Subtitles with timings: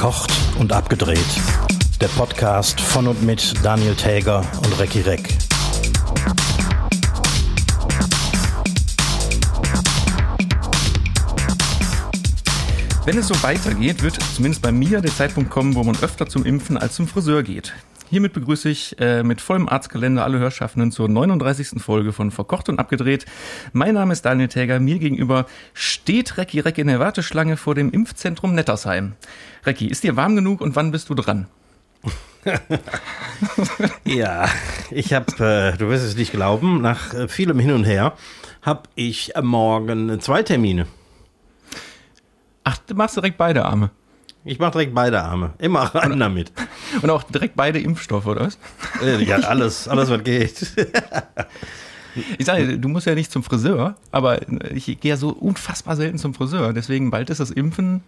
[0.00, 1.18] Verkocht und abgedreht.
[2.00, 5.36] Der Podcast von und mit Daniel Täger und Recki Reck.
[13.04, 16.46] Wenn es so weitergeht, wird zumindest bei mir der Zeitpunkt kommen, wo man öfter zum
[16.46, 17.74] Impfen als zum Friseur geht.
[18.10, 21.80] Hiermit begrüße ich äh, mit vollem Arztkalender alle Hörschaffenden zur 39.
[21.80, 23.24] Folge von Verkocht und Abgedreht.
[23.72, 24.80] Mein Name ist Daniel Täger.
[24.80, 29.12] Mir gegenüber steht Recki Reck in der Warteschlange vor dem Impfzentrum Nettersheim.
[29.64, 31.46] Recki, ist dir warm genug und wann bist du dran?
[34.04, 34.48] ja,
[34.90, 38.14] ich habe, äh, du wirst es nicht glauben, nach äh, vielem Hin und Her
[38.60, 40.88] habe ich morgen zwei Termine.
[42.64, 43.90] Ach, du machst direkt beide Arme.
[44.44, 45.52] Ich mache direkt beide Arme.
[45.58, 46.52] Immer rein damit.
[47.02, 48.58] Und auch direkt beide Impfstoffe, oder was?
[49.02, 50.74] Äh, ja, alles, alles, was geht.
[52.38, 54.40] Ich sage, du musst ja nicht zum Friseur, aber
[54.72, 56.72] ich gehe ja so unfassbar selten zum Friseur.
[56.72, 58.02] Deswegen bald ist das Impfen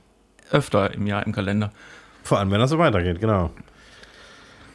[0.51, 1.71] öfter im Jahr im Kalender.
[2.25, 3.51] Vor allem, wenn das so weitergeht, genau.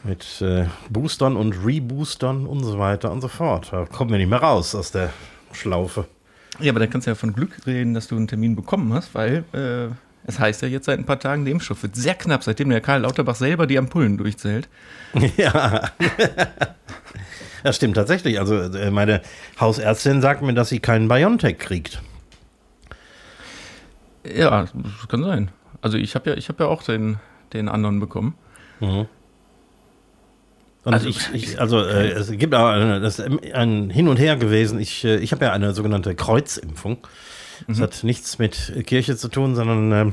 [0.04, 3.70] Mit äh, Boostern und Reboostern und so weiter und so fort.
[3.72, 5.12] Da kommen wir nicht mehr raus aus der
[5.52, 6.06] Schlaufe.
[6.60, 9.14] Ja, aber da kannst du ja von Glück reden, dass du einen Termin bekommen hast,
[9.14, 9.94] weil äh,
[10.28, 12.82] es heißt ja jetzt seit ein paar Tagen, der Impfstoff wird sehr knapp, seitdem der
[12.82, 14.70] Karl Lauterbach selber die Ampullen durchzählt.
[15.38, 15.92] Ja.
[17.64, 18.40] Das stimmt tatsächlich.
[18.40, 19.22] Also äh, meine
[19.60, 22.02] Hausärztin sagt mir, dass sie keinen BioNTech kriegt.
[24.26, 25.52] Ja, das kann sein.
[25.82, 27.20] Also ich habe ja, ich habe ja auch den,
[27.54, 28.36] den anderen bekommen.
[28.80, 29.08] Mhm.
[30.84, 34.80] Also, ich, ich, also äh, es gibt auch das ist ein Hin und Her gewesen.
[34.80, 36.98] Ich, äh, ich habe ja eine sogenannte Kreuzimpfung.
[37.68, 37.84] Das mhm.
[37.84, 40.12] hat nichts mit Kirche zu tun, sondern äh,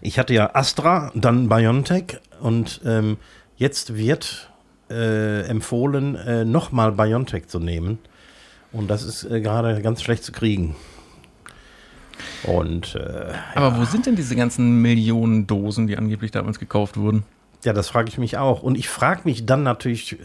[0.00, 3.16] ich hatte ja Astra, dann BioNTech und ähm,
[3.56, 4.50] jetzt wird
[4.90, 7.98] äh, empfohlen, äh, nochmal BioNTech zu nehmen.
[8.72, 10.74] Und das ist äh, gerade ganz schlecht zu kriegen.
[12.44, 13.78] Und, äh, Aber ja.
[13.78, 17.24] wo sind denn diese ganzen Millionen Dosen, die angeblich damals gekauft wurden?
[17.64, 18.62] Ja, das frage ich mich auch.
[18.62, 20.16] Und ich frage mich dann natürlich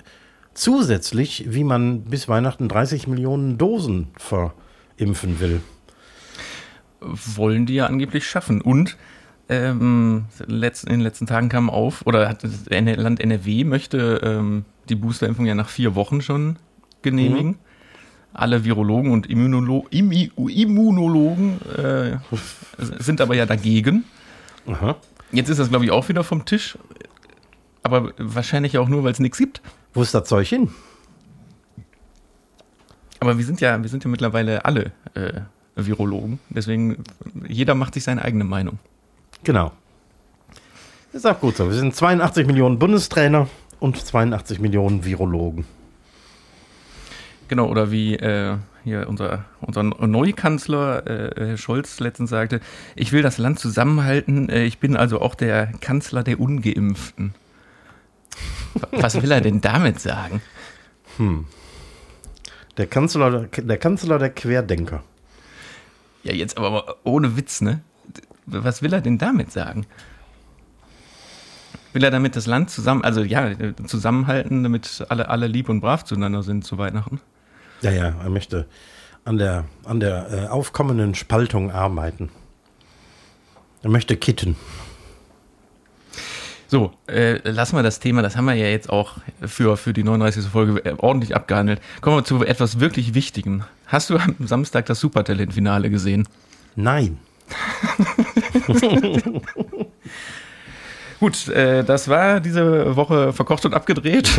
[0.54, 5.62] zusätzlich, wie man bis Weihnachten 30 Millionen Dosen verimpfen will
[7.02, 8.62] wollen die ja angeblich schaffen.
[8.62, 8.98] Und
[9.50, 14.96] ähm, in den letzten Tagen kam auf, oder hat das Land NRW möchte ähm, die
[14.96, 16.58] Boosterimpfung ja nach vier Wochen schon
[17.02, 17.52] genehmigen.
[17.52, 17.58] Mhm.
[18.34, 22.18] Alle Virologen und Immunolo Immunologen äh,
[22.78, 24.04] sind aber ja dagegen.
[24.68, 24.96] Aha.
[25.32, 26.78] Jetzt ist das, glaube ich, auch wieder vom Tisch.
[27.84, 29.62] Aber wahrscheinlich auch nur, weil es nichts gibt.
[29.94, 30.70] Wo ist das Zeug hin?
[33.20, 35.42] Aber wir sind ja, wir sind ja mittlerweile alle äh,
[35.86, 36.40] Virologen.
[36.50, 37.04] Deswegen,
[37.48, 38.80] jeder macht sich seine eigene Meinung.
[39.44, 39.72] Genau.
[41.12, 41.68] Das ist auch gut so.
[41.68, 43.48] Wir sind 82 Millionen Bundestrainer
[43.80, 45.66] und 82 Millionen Virologen.
[47.48, 52.60] Genau, oder wie äh, hier unser, unser Neukanzler äh, Herr Scholz letztens sagte,
[52.96, 57.34] ich will das Land zusammenhalten, äh, ich bin also auch der Kanzler der Ungeimpften.
[58.92, 60.42] Was will er denn damit sagen?
[61.18, 61.46] Hm.
[62.78, 65.04] Der Kanzler, der Kanzler der Querdenker.
[66.28, 67.80] Ja, jetzt aber ohne Witz, ne?
[68.46, 69.86] Was will er denn damit sagen?
[71.94, 73.52] Will er damit das Land zusammen, also ja,
[73.86, 77.22] zusammenhalten, damit alle, alle lieb und brav zueinander sind zu Weihnachten?
[77.82, 78.66] Ja, ja, er möchte
[79.24, 82.30] an der, an der äh, aufkommenden Spaltung arbeiten.
[83.84, 84.58] Er möchte kitten.
[86.68, 90.04] So, äh, lassen wir das Thema, das haben wir ja jetzt auch für, für die
[90.04, 90.48] 39.
[90.48, 91.80] Folge äh, ordentlich abgehandelt.
[92.02, 93.64] Kommen wir zu etwas wirklich Wichtigem.
[93.86, 96.28] Hast du am Samstag das Supertalent-Finale gesehen?
[96.76, 97.18] Nein.
[101.20, 104.30] Gut, äh, das war diese Woche verkocht und abgedreht.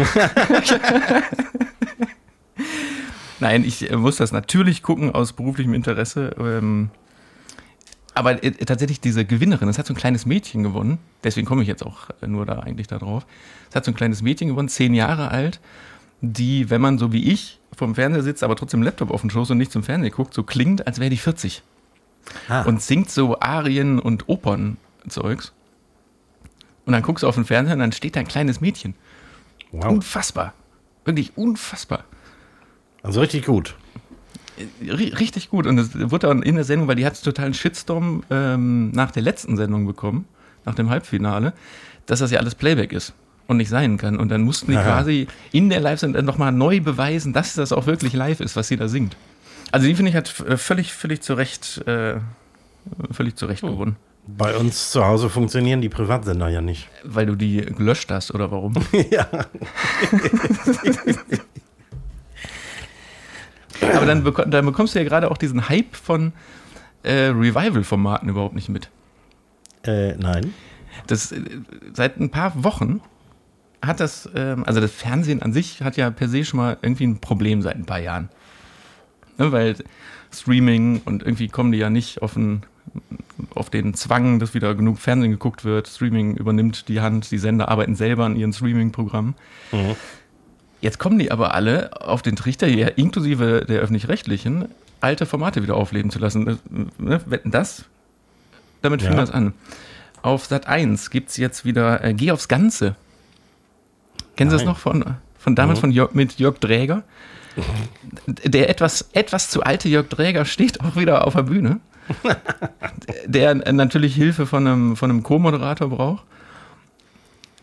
[3.40, 6.34] Nein, ich muss das natürlich gucken aus beruflichem Interesse.
[6.38, 6.90] Ähm,
[8.18, 11.68] aber äh, tatsächlich diese Gewinnerin, es hat so ein kleines Mädchen gewonnen, deswegen komme ich
[11.68, 13.26] jetzt auch äh, nur da eigentlich da drauf.
[13.70, 15.60] Es hat so ein kleines Mädchen gewonnen, zehn Jahre alt,
[16.20, 19.52] die, wenn man so wie ich vom Fernseher sitzt, aber trotzdem Laptop auf dem Schoß
[19.52, 21.62] und nicht zum Fernseher guckt, so klingt, als wäre die 40.
[22.48, 22.62] Ah.
[22.62, 25.52] Und singt so Arien und Opernzeugs.
[26.84, 28.94] Und dann guckst du auf den Fernseher und dann steht da ein kleines Mädchen.
[29.70, 29.92] Wow.
[29.92, 30.54] Unfassbar.
[31.04, 32.04] Wirklich unfassbar.
[33.02, 33.76] Also richtig gut
[34.82, 35.66] richtig gut.
[35.66, 39.22] Und es wurde dann in der Sendung, weil die hat totalen Shitstorm ähm, nach der
[39.22, 40.26] letzten Sendung bekommen,
[40.64, 41.52] nach dem Halbfinale,
[42.06, 43.14] dass das ja alles Playback ist
[43.46, 44.16] und nicht sein kann.
[44.18, 44.84] Und dann mussten die Aha.
[44.84, 48.76] quasi in der Live-Sendung nochmal neu beweisen, dass das auch wirklich live ist, was sie
[48.76, 49.16] da singt.
[49.72, 52.16] Also die finde ich hat äh, völlig, völlig zu Recht, äh,
[53.10, 53.70] völlig zu Recht oh.
[53.70, 53.96] gewonnen.
[54.30, 56.86] Bei uns zu Hause funktionieren die Privatsender ja nicht.
[57.02, 58.74] Weil du die gelöscht hast, oder warum?
[59.10, 59.26] ja.
[63.80, 66.32] Aber dann, bek dann, bekommst du ja gerade auch diesen Hype von
[67.02, 68.90] äh, Revival-Formaten überhaupt nicht mit.
[69.84, 70.54] Äh, nein.
[71.06, 71.40] Das, äh,
[71.92, 73.00] seit ein paar Wochen
[73.82, 77.06] hat das, ähm, also das Fernsehen an sich hat ja per se schon mal irgendwie
[77.06, 78.28] ein Problem seit ein paar Jahren.
[79.38, 79.76] Ne, weil
[80.32, 82.62] Streaming und irgendwie kommen die ja nicht auf den,
[83.54, 85.88] auf den Zwang, dass wieder genug Fernsehen geguckt wird.
[85.88, 89.34] Streaming übernimmt die Hand, die Sender arbeiten selber an ihren Streaming-Programmen.
[89.72, 89.96] Mhm.
[90.80, 94.66] Jetzt kommen die aber alle auf den Trichter, ja, inklusive der öffentlich-rechtlichen,
[95.00, 96.58] alte Formate wieder aufleben zu lassen.
[96.98, 97.84] Ne, wetten das?
[98.82, 99.18] Damit fing ja.
[99.18, 99.54] das an.
[100.22, 102.94] Auf Sat 1 gibt es jetzt wieder äh, Geh aufs Ganze.
[104.36, 105.80] Kennen Sie das noch von, von damals mhm.
[105.80, 107.02] von Jörg, mit Jörg Dräger?
[108.44, 111.80] Der etwas, etwas zu alte Jörg Dräger steht auch wieder auf der Bühne.
[113.26, 116.24] der natürlich Hilfe von einem, von einem Co-Moderator braucht.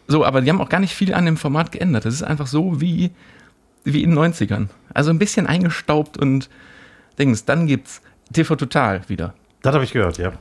[0.08, 2.06] So, aber die haben auch gar nicht viel an dem Format geändert.
[2.06, 3.12] Das ist einfach so wie,
[3.84, 4.68] wie in den 90ern.
[4.94, 6.50] Also ein bisschen eingestaubt und
[7.18, 7.46] Dings.
[7.46, 8.02] Dann gibt's
[8.34, 9.34] TV Total wieder.
[9.62, 10.34] Das habe ich gehört, ja.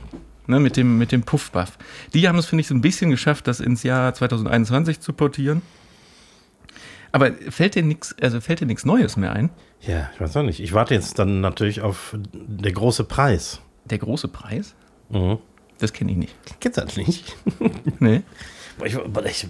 [0.47, 1.77] Ne, mit dem, mit dem Puffbuff.
[2.13, 5.63] Die haben es, finde ich, so ein bisschen geschafft, das ins Jahr 2021 zu portieren.
[7.11, 9.49] Aber fällt dir nichts, also fällt dir nichts Neues mehr ein?
[9.81, 10.59] Ja, ich weiß auch nicht.
[10.59, 13.61] Ich warte jetzt dann natürlich auf der große Preis.
[13.85, 14.75] Der große Preis?
[15.09, 15.39] Mhm.
[15.79, 16.35] Das kenne ich nicht.
[16.59, 17.35] Kennst du das nicht?
[17.99, 18.21] nee.
[18.83, 19.47] Ich, ich,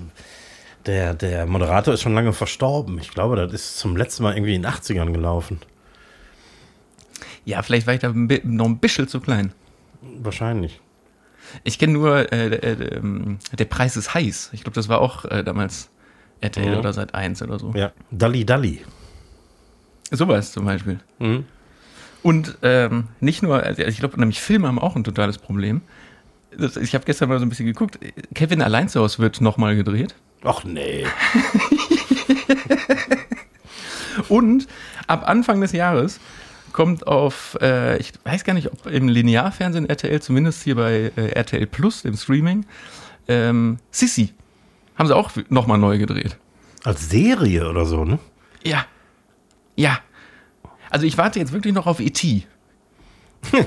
[0.86, 3.00] der, der Moderator ist schon lange verstorben.
[3.00, 5.60] Ich glaube, das ist zum letzten Mal irgendwie in den 80ern gelaufen.
[7.44, 9.54] Ja, vielleicht war ich da noch ein bisschen zu klein.
[10.02, 10.80] Wahrscheinlich.
[11.64, 14.50] Ich kenne nur, äh, äh, äh, der Preis ist heiß.
[14.54, 15.90] Ich glaube, das war auch äh, damals
[16.42, 16.80] RTL mhm.
[16.80, 17.72] oder seit 1 oder so.
[17.76, 18.82] Ja, Dalli Dalli.
[20.12, 21.00] Sowas zum Beispiel.
[21.20, 21.46] Mhm.
[22.24, 25.82] Und ähm, nicht nur, also ich glaube, nämlich Filme haben auch ein totales Problem.
[26.82, 28.00] Ich habe gestern mal so ein bisschen geguckt.
[28.34, 30.16] Kevin allein zu Hause wird nochmal gedreht.
[30.44, 31.06] Ach nee.
[34.30, 34.68] Und
[35.08, 36.20] ab Anfang des Jahres
[36.72, 41.30] kommt auf, äh, ich weiß gar nicht, ob im Linearfernsehen RTL, zumindest hier bei äh,
[41.30, 42.66] RTL Plus, dem Streaming,
[43.28, 44.34] ähm, Sissy.
[44.98, 46.38] Haben sie auch nochmal neu gedreht.
[46.84, 48.20] Als Serie oder so, ne?
[48.64, 48.86] Ja.
[49.76, 50.00] Ja.
[50.90, 52.46] Also ich warte jetzt wirklich noch auf E.T.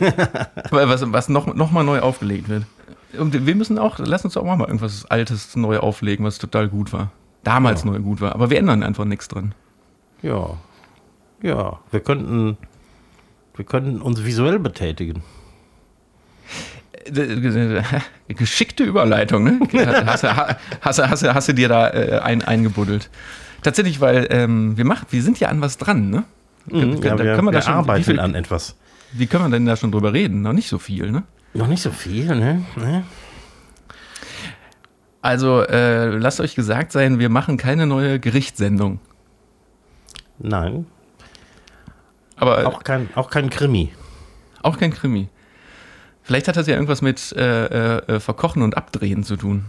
[0.71, 2.65] was was noch, noch mal neu aufgelegt wird.
[3.17, 6.93] Und wir müssen auch, lass uns auch mal irgendwas Altes neu auflegen, was total gut
[6.93, 7.11] war.
[7.43, 7.91] Damals ja.
[7.91, 8.35] neu gut war.
[8.35, 9.55] Aber wir ändern einfach nichts dran.
[10.23, 10.51] Ja.
[11.43, 12.59] Ja, wir könnten,
[13.55, 15.23] wir könnten uns visuell betätigen.
[18.29, 19.61] Geschickte Überleitung, ne?
[20.07, 23.09] Hast, hast, hast, hast, du dir da äh, ein, eingebuddelt.
[23.63, 26.25] Tatsächlich, weil ähm, wir machen, wir sind ja an was dran, ne?
[26.67, 28.77] Mhm, ja, wir, können wir, wir schon, arbeiten viel, an etwas.
[29.13, 30.43] Wie können wir denn da schon drüber reden?
[30.43, 31.23] Noch nicht so viel, ne?
[31.55, 32.65] Noch nicht so viel, ne?
[32.77, 33.05] ne?
[35.21, 39.01] Also, äh, lasst euch gesagt sein, wir machen keine neue Gerichtssendung.
[40.39, 40.87] Nein.
[42.37, 43.93] Aber auch kein, auch kein Krimi.
[44.63, 45.29] Auch kein Krimi.
[46.23, 49.65] Vielleicht hat das ja irgendwas mit äh, äh, Verkochen und Abdrehen zu tun.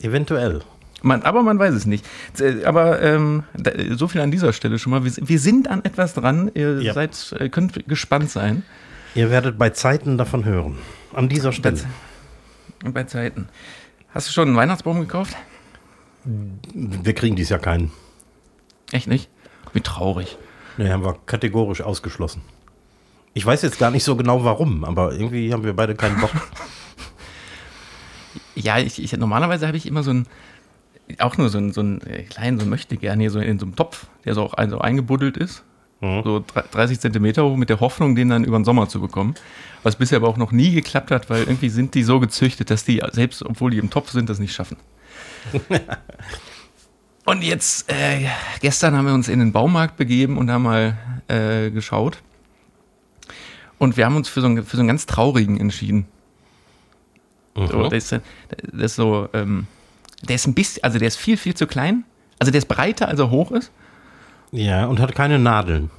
[0.00, 0.60] Eventuell.
[1.02, 2.04] Man, aber man weiß es nicht.
[2.38, 3.44] Äh, aber ähm,
[3.90, 5.04] so viel an dieser Stelle schon mal.
[5.04, 6.50] Wir, wir sind an etwas dran.
[6.54, 6.94] Ihr ja.
[6.94, 8.64] seid, äh, könnt gespannt sein.
[9.14, 10.78] Ihr werdet bei Zeiten davon hören.
[11.12, 11.78] An dieser Stelle.
[12.82, 13.48] Bei, bei Zeiten.
[14.10, 15.36] Hast du schon einen Weihnachtsbaum gekauft?
[16.24, 17.90] Wir kriegen dies Jahr keinen.
[18.92, 19.30] Echt nicht?
[19.72, 20.36] Wie traurig.
[20.76, 22.42] Nee, haben wir kategorisch ausgeschlossen.
[23.34, 26.30] Ich weiß jetzt gar nicht so genau warum, aber irgendwie haben wir beide keinen Bock.
[28.54, 30.26] ja, ich, ich, normalerweise habe ich immer so ein,
[31.18, 33.66] auch nur so ein, so ein äh, kleinen, so möchte gerne hier so in so
[33.66, 35.64] einem Topf, der so auch also eingebuddelt ist.
[36.00, 36.22] Mhm.
[36.22, 39.34] So 30 Zentimeter hoch mit der Hoffnung, den dann über den Sommer zu bekommen.
[39.82, 42.84] Was bisher aber auch noch nie geklappt hat, weil irgendwie sind die so gezüchtet, dass
[42.84, 44.76] die, selbst obwohl die im Topf sind, das nicht schaffen.
[47.24, 48.26] und jetzt, äh,
[48.60, 50.96] gestern haben wir uns in den Baumarkt begeben und haben mal
[51.28, 52.22] äh, geschaut.
[53.78, 56.06] Und wir haben uns für so einen, für so einen ganz traurigen entschieden.
[57.56, 57.66] Mhm.
[57.66, 58.22] So, der, ist, der
[58.84, 59.66] ist so, ähm,
[60.22, 62.04] der ist ein bisschen, also der ist viel, viel zu klein.
[62.38, 63.72] Also der ist breiter, als er hoch ist.
[64.52, 65.90] Ja, und hat keine Nadeln.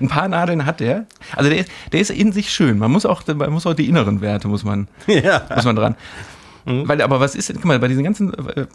[0.00, 1.06] ein paar Nadeln hat der.
[1.36, 2.78] Also der ist, der ist in sich schön.
[2.78, 5.42] Man muss auch, man muss auch die inneren Werte muss man, ja.
[5.54, 5.94] muss man dran.
[6.64, 6.88] Mhm.
[6.88, 8.66] Weil, aber was ist, guck mal, bei diesen ganzen äh,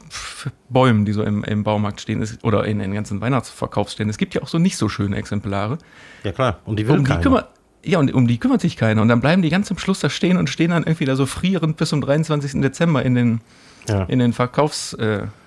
[0.70, 4.34] Bäumen, die so im, im Baumarkt stehen, ist, oder in den ganzen Weihnachtsverkaufsständen, es gibt
[4.34, 5.78] ja auch so nicht so schöne Exemplare.
[6.24, 7.50] Ja klar, und die will um die kümmert,
[7.84, 9.02] Ja, und um die kümmert sich keiner.
[9.02, 11.26] Und dann bleiben die ganz am Schluss da stehen und stehen dann irgendwie da so
[11.26, 12.62] frierend bis zum 23.
[12.62, 13.42] Dezember in den,
[13.88, 14.04] ja.
[14.04, 15.26] in den Verkaufskäfigen.
[15.26, 15.45] Äh,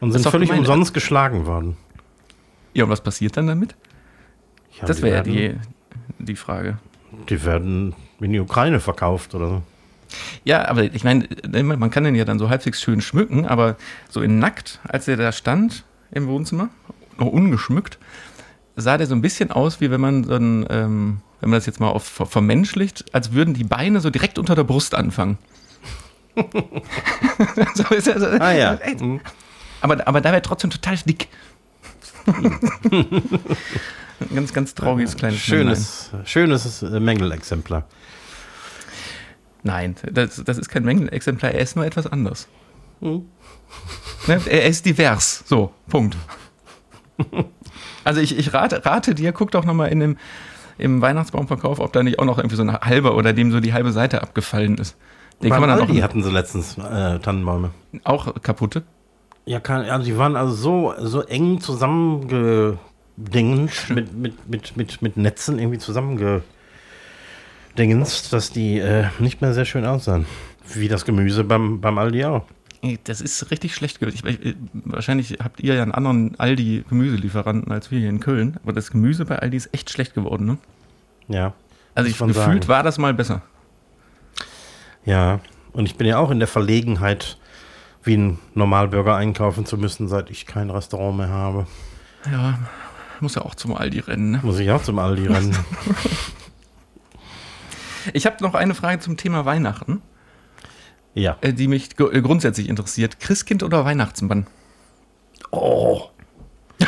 [0.00, 1.76] und sind völlig gemein, umsonst geschlagen worden.
[2.74, 3.74] Ja, und was passiert dann damit?
[4.80, 5.54] Ja, das wäre ja die,
[6.18, 6.78] die Frage.
[7.28, 9.62] Die werden in die Ukraine verkauft oder so.
[10.44, 13.76] Ja, aber ich meine, man kann den ja dann so halbwegs schön schmücken, aber
[14.10, 16.68] so in nackt, als er da stand im Wohnzimmer,
[17.18, 17.98] noch ungeschmückt,
[18.76, 21.66] sah der so ein bisschen aus, wie wenn man so ein, ähm, wenn man das
[21.66, 25.38] jetzt mal auf, vermenschlicht, als würden die Beine so direkt unter der Brust anfangen.
[27.74, 28.78] so ist er so, Ah ja.
[29.00, 29.20] Mhm.
[29.80, 31.28] Aber, aber da wäre trotzdem total dick.
[32.26, 32.60] Ein
[34.34, 37.84] ganz, ganz trauriges kleines Schönes, schönes äh, Mängelexemplar.
[39.64, 42.48] Nein, das, das ist kein Mängelexemplar, er ist nur etwas anders.
[43.00, 45.42] Ne, Er ist divers.
[45.46, 46.16] So, Punkt.
[48.04, 50.16] Also ich, ich rate, rate dir, guck doch nochmal in dem
[50.76, 53.72] im Weihnachtsbaumverkauf, ob da nicht auch noch irgendwie so ein halber oder dem so die
[53.72, 54.96] halbe Seite abgefallen ist.
[55.42, 57.70] Den kann man dann Aldi auch hatten sie letztens äh, Tannenbäume.
[58.04, 58.84] auch kaputte.
[59.44, 65.16] Ja, kann, also die waren also so, so eng zusammengedingt mit, mit, mit, mit, mit
[65.16, 70.26] Netzen irgendwie zusammengedingenst, dass die äh, nicht mehr sehr schön aussahen.
[70.74, 72.44] Wie das Gemüse beim, beim Aldi auch.
[73.04, 74.26] Das ist richtig schlecht gewesen.
[74.26, 78.72] Ich, ich, wahrscheinlich habt ihr ja einen anderen Aldi-Gemüselieferanten als wir hier in Köln, aber
[78.72, 80.46] das Gemüse bei Aldi ist echt schlecht geworden.
[80.46, 80.58] Ne?
[81.28, 81.52] Ja.
[81.94, 82.68] Also ich gefühlt sagen.
[82.68, 83.42] war das mal besser.
[85.04, 85.40] Ja.
[85.72, 87.38] Und ich bin ja auch in der Verlegenheit,
[88.02, 91.66] wie ein Normalbürger einkaufen zu müssen, seit ich kein Restaurant mehr habe.
[92.30, 92.58] Ja,
[93.20, 94.32] muss ja auch zum Aldi rennen.
[94.32, 94.40] Ne?
[94.42, 95.56] Muss ich auch zum Aldi rennen.
[98.14, 100.02] Ich habe noch eine Frage zum Thema Weihnachten,
[101.14, 101.36] ja.
[101.40, 103.20] äh, die mich äh, grundsätzlich interessiert.
[103.20, 104.48] Christkind oder Weihnachtsmann?
[105.52, 106.02] Oh.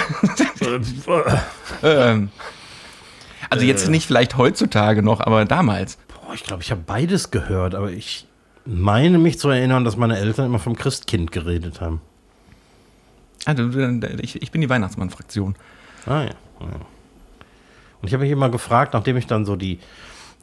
[1.83, 2.30] Ähm,
[3.50, 3.90] also jetzt Äh.
[3.90, 5.99] nicht vielleicht heutzutage noch, aber damals.
[6.24, 8.26] Boah, ich glaube, ich habe beides gehört, aber ich
[8.64, 12.00] meine mich zu erinnern, dass meine Eltern immer vom Christkind geredet haben.
[13.44, 13.68] Also
[14.22, 15.54] ich, ich bin die Weihnachtsmann-Fraktion.
[16.06, 16.30] Ah ja.
[16.60, 16.66] ja.
[18.00, 19.80] Und ich habe mich immer gefragt, nachdem ich dann so die,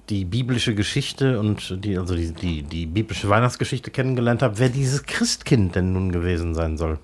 [0.10, 5.04] die biblische Geschichte und die, also die, die, die biblische Weihnachtsgeschichte kennengelernt habe, wer dieses
[5.04, 7.00] Christkind denn nun gewesen sein soll.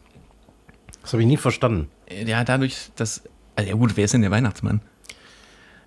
[1.01, 1.89] Das habe ich nie verstanden.
[2.07, 3.23] Äh, Ja, dadurch, dass.
[3.55, 4.81] Also ja gut, wer ist denn der Weihnachtsmann?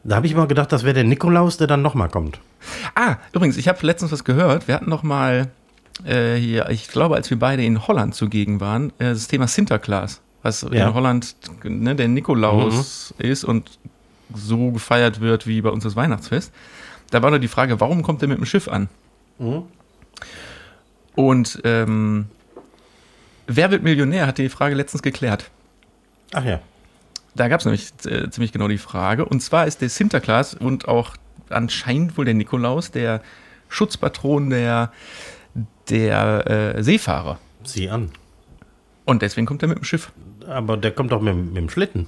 [0.02, 2.40] Da habe ich immer gedacht, das wäre der Nikolaus, der dann nochmal kommt.
[2.94, 4.66] Ah, übrigens, ich habe letztens was gehört.
[4.68, 5.50] Wir hatten noch mal
[6.04, 10.20] äh, hier, ich glaube, als wir beide in Holland zugegen waren, äh, das Thema Sinterklaas,
[10.42, 10.88] was Ja.
[10.88, 13.78] in Holland ne, der Nikolaus ist und
[14.34, 16.52] so gefeiert wird wie bei uns das Weihnachtsfest.
[17.10, 18.88] Da war nur die Frage, warum kommt er mit dem Schiff an?
[19.38, 19.64] Mhm.
[21.14, 22.26] Und ähm,
[23.46, 25.50] wer wird Millionär, hat die Frage letztens geklärt.
[26.32, 26.60] Ach ja.
[27.34, 29.24] Da gab es nämlich äh, ziemlich genau die Frage.
[29.24, 31.16] Und zwar ist der Sinterklaas und auch
[31.48, 33.22] anscheinend wohl der Nikolaus der
[33.68, 34.92] Schutzpatron der,
[35.88, 37.38] der äh, Seefahrer.
[37.64, 38.10] Sieh an.
[39.04, 40.12] Und deswegen kommt er mit dem Schiff.
[40.48, 42.06] Aber der kommt doch mit, mit dem Schlitten.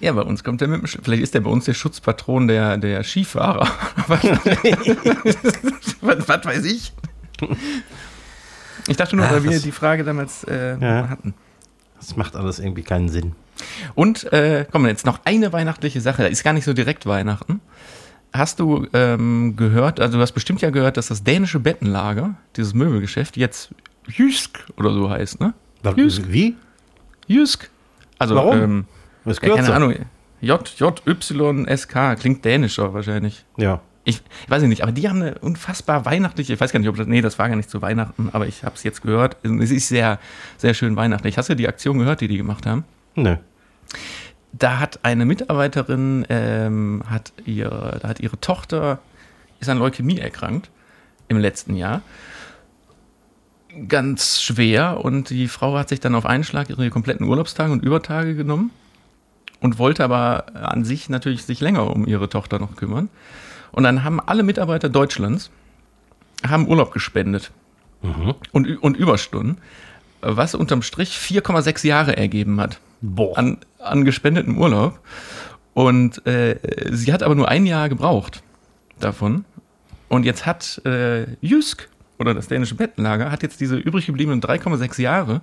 [0.00, 1.00] Ja, bei uns kommt er mit dem Schiff.
[1.04, 3.66] Vielleicht ist er bei uns der Schutzpatron der, der Skifahrer.
[4.08, 4.22] was,
[6.28, 6.92] was weiß ich?
[8.88, 11.08] Ich dachte nur, Ach, weil wir die Frage damals äh, Ja.
[11.08, 11.34] hatten.
[11.98, 13.34] Das macht alles irgendwie keinen Sinn.
[13.94, 16.22] Und äh, komm, jetzt noch eine weihnachtliche Sache.
[16.22, 17.60] Da ist gar nicht so direkt Weihnachten.
[18.32, 22.74] Hast du ähm, gehört, also du hast bestimmt ja gehört, dass das dänische Bettenlager, dieses
[22.74, 23.70] Möbelgeschäft, jetzt
[24.08, 25.54] Jysk oder so heißt, ne?
[25.96, 26.24] Jysk.
[26.28, 26.56] Wie?
[27.26, 27.70] Jysk.
[28.18, 28.60] Also, Warum?
[28.60, 28.84] Ähm,
[29.24, 29.74] Was ja, keine kürzer.
[29.76, 29.94] Ahnung.
[30.40, 32.16] J, J, Y, S, K.
[32.16, 33.44] Klingt dänischer wahrscheinlich.
[33.56, 33.80] Ja.
[34.04, 36.96] Ich, ich weiß nicht, aber die haben eine unfassbar weihnachtliche, ich weiß gar nicht, ob
[36.96, 39.38] das, nee, das war gar nicht zu Weihnachten, aber ich habe es jetzt gehört.
[39.42, 40.18] Es ist sehr,
[40.58, 41.38] sehr schön weihnachtlich.
[41.38, 42.84] Hast du die Aktion gehört, die die gemacht haben?
[43.14, 43.36] Nö.
[44.52, 49.00] Da hat eine Mitarbeiterin, ähm, hat ihre, da hat ihre Tochter,
[49.60, 50.70] ist an Leukämie erkrankt
[51.28, 52.02] im letzten Jahr.
[53.88, 57.82] Ganz schwer und die Frau hat sich dann auf einen Schlag ihre kompletten Urlaubstage und
[57.82, 58.70] Übertage genommen
[59.60, 63.08] und wollte aber an sich natürlich sich länger um ihre Tochter noch kümmern.
[63.72, 65.50] Und dann haben alle Mitarbeiter Deutschlands
[66.48, 67.50] haben Urlaub gespendet
[68.52, 69.58] und, Ü- und Überstunden,
[70.20, 73.36] was unterm Strich 4,6 Jahre ergeben hat Boah.
[73.38, 75.00] an, an gespendetem Urlaub.
[75.74, 76.58] Und äh,
[76.92, 78.42] sie hat aber nur ein Jahr gebraucht
[79.00, 79.44] davon.
[80.08, 81.88] Und jetzt hat äh, Jysk
[82.18, 85.40] oder das dänische Bettenlager hat jetzt diese übrig gebliebenen 3,6 Jahre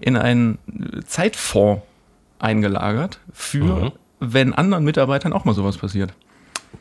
[0.00, 0.58] in einen
[1.06, 1.82] Zeitfonds
[2.40, 3.92] eingelagert für, Mhm.
[4.20, 6.12] wenn anderen Mitarbeitern auch mal sowas passiert.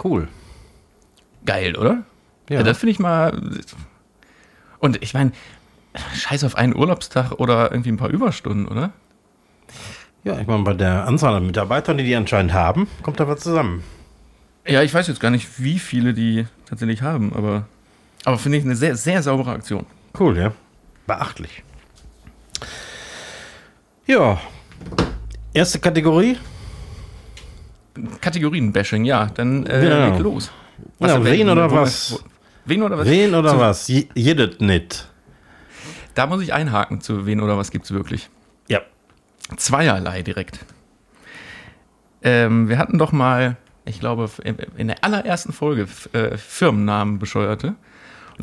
[0.04, 0.28] cool.
[1.46, 2.04] Geil, oder?
[2.50, 2.58] Ja.
[2.58, 3.40] Ja, das finde ich mal.
[4.80, 5.32] Und ich meine,
[6.16, 8.92] scheiß auf einen Urlaubstag oder irgendwie ein paar Überstunden, oder?
[10.28, 13.40] Ja, ich meine, bei der Anzahl an Mitarbeitern, die die anscheinend haben, kommt da was
[13.42, 13.84] zusammen.
[14.68, 17.66] Ja, ich weiß jetzt gar nicht, wie viele die tatsächlich haben, aber,
[18.26, 19.86] aber finde ich eine sehr, sehr saubere Aktion.
[20.20, 20.52] Cool, ja.
[21.06, 21.64] Beachtlich.
[24.06, 24.40] Ja.
[25.54, 26.38] Erste Kategorie.
[28.22, 30.08] Kategorien-Bashing, ja, dann äh, Ja.
[30.10, 30.52] leg los.
[31.00, 32.24] Ja, wen- wen oder was?
[32.66, 33.08] Wen oder was?
[33.08, 33.88] Wen oder Zu- was?
[33.88, 35.08] Je- Jedet nicht.
[36.14, 38.30] Da muss ich einhaken zu wen oder was gibt's wirklich.
[39.56, 40.60] Zweierlei direkt.
[42.22, 44.30] ähm, wir hatten doch mal, ich glaube,
[44.78, 47.68] in der allerersten Folge äh, Firmennamen bescheuerte.
[47.70, 47.76] Und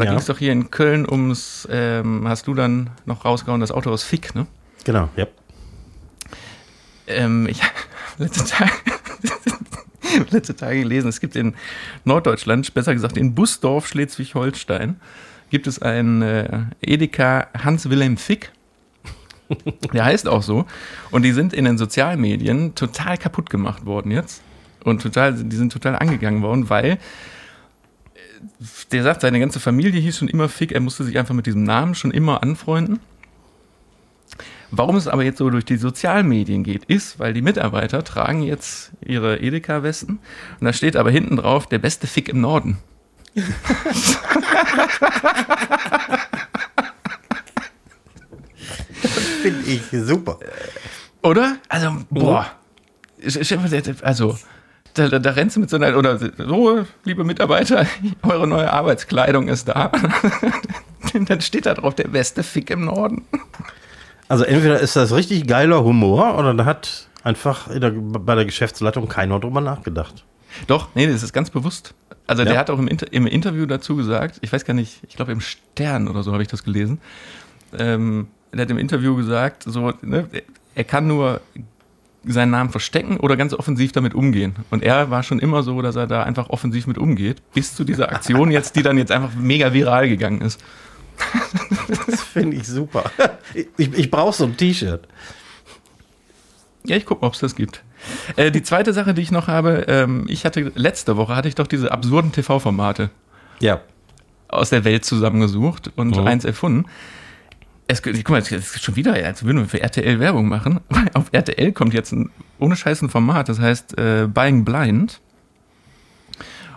[0.01, 0.11] da Ja.
[0.11, 3.91] ging es doch hier in Köln ums, ähm, hast du dann noch rausgehauen, das Auto
[3.91, 4.47] aus Fick, ne?
[4.85, 5.27] Genau, ja.
[7.07, 7.73] Ähm, ich habe
[8.19, 8.71] letzte Tage,
[10.31, 11.55] letzte Tage gelesen, es gibt in
[12.05, 14.99] Norddeutschland, besser gesagt in Busdorf, Schleswig-Holstein,
[15.51, 18.51] gibt es einen äh, Edeka Hans-Wilhelm Fick.
[19.93, 20.67] Der heißt auch so.
[21.11, 24.43] Und die sind in den Sozialmedien total kaputt gemacht worden jetzt.
[24.85, 26.97] Und total, die sind total angegangen worden, weil äh,
[28.93, 30.73] der sagt, seine ganze Familie hieß schon immer Fick.
[30.73, 33.01] Er musste sich einfach mit diesem Namen schon immer anfreunden.
[34.71, 38.91] Warum es aber jetzt so durch die Sozialmedien geht, ist, weil die Mitarbeiter tragen jetzt
[39.01, 40.19] ihre Edeka-Westen
[40.59, 42.79] und da steht aber hinten drauf, der beste Fick im Norden.
[49.53, 50.39] Finde ich super.
[51.23, 51.57] Oder?
[51.69, 52.47] Also, boah.
[53.19, 54.39] Ich- ich- Also,
[54.95, 57.87] da, da, da rennst du mit so einer, oder so, liebe Mitarbeiter,
[58.23, 59.91] eure neue Arbeitskleidung ist da.
[61.15, 63.25] Dann steht da drauf, der beste Fick im Norden.
[64.29, 68.45] Also entweder ist das richtig geiler Humor oder da hat einfach in der, bei der
[68.45, 70.25] Geschäftsleitung keiner drüber nachgedacht.
[70.67, 71.95] Doch, nee, das ist ganz bewusst.
[72.27, 72.51] Also Ja.
[72.51, 75.33] der hat auch im, Inter im Interview dazu gesagt, ich weiß gar nicht, ich glaube
[75.33, 77.01] im Stern oder so habe ich das gelesen.
[77.79, 80.29] Ähm, er hat im Interview gesagt, so, ne,
[80.75, 81.41] er kann nur
[82.27, 84.57] seinen Namen verstecken oder ganz offensiv damit umgehen.
[84.71, 87.85] Und er war schon immer so, dass er da einfach offensiv mit umgeht, bis zu
[87.85, 90.61] dieser Aktion jetzt, die dann jetzt einfach mega viral gegangen ist.
[92.07, 93.05] Das finde ich super.
[93.77, 95.07] Ich, ich brauche so ein T-Shirt.
[96.87, 97.83] Ja, ich gucke mal, ob es das gibt.
[98.37, 101.55] Äh, die zweite Sache, die ich noch habe, ähm, ich hatte letzte Woche hatte ich
[101.55, 103.11] doch diese absurden TV-Formate
[103.61, 103.81] Ja.
[104.49, 106.27] aus der Welt zusammengesucht und Mhm.
[106.27, 106.87] eins erfunden.
[107.87, 110.81] Es, guck mal, es ist schon wieder, als würden wir für RTL Werbung machen.
[111.15, 115.21] Auf RTL kommt jetzt ein ohne Scheiß ein Format, das heißt äh, Buying Blind.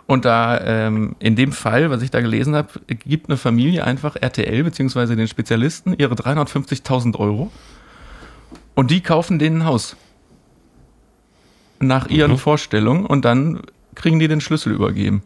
[0.06, 4.16] Und da, ähm, in dem Fall, was ich da gelesen habe, gibt eine Familie einfach
[4.16, 7.52] RTL beziehungsweise den Spezialisten ihre 350.000 Euro
[8.74, 9.98] und die kaufen denen ein Haus.
[11.80, 12.38] Nach ihren Mhm.
[12.38, 13.62] Vorstellungen und dann
[13.96, 15.24] kriegen die den Schlüssel übergeben.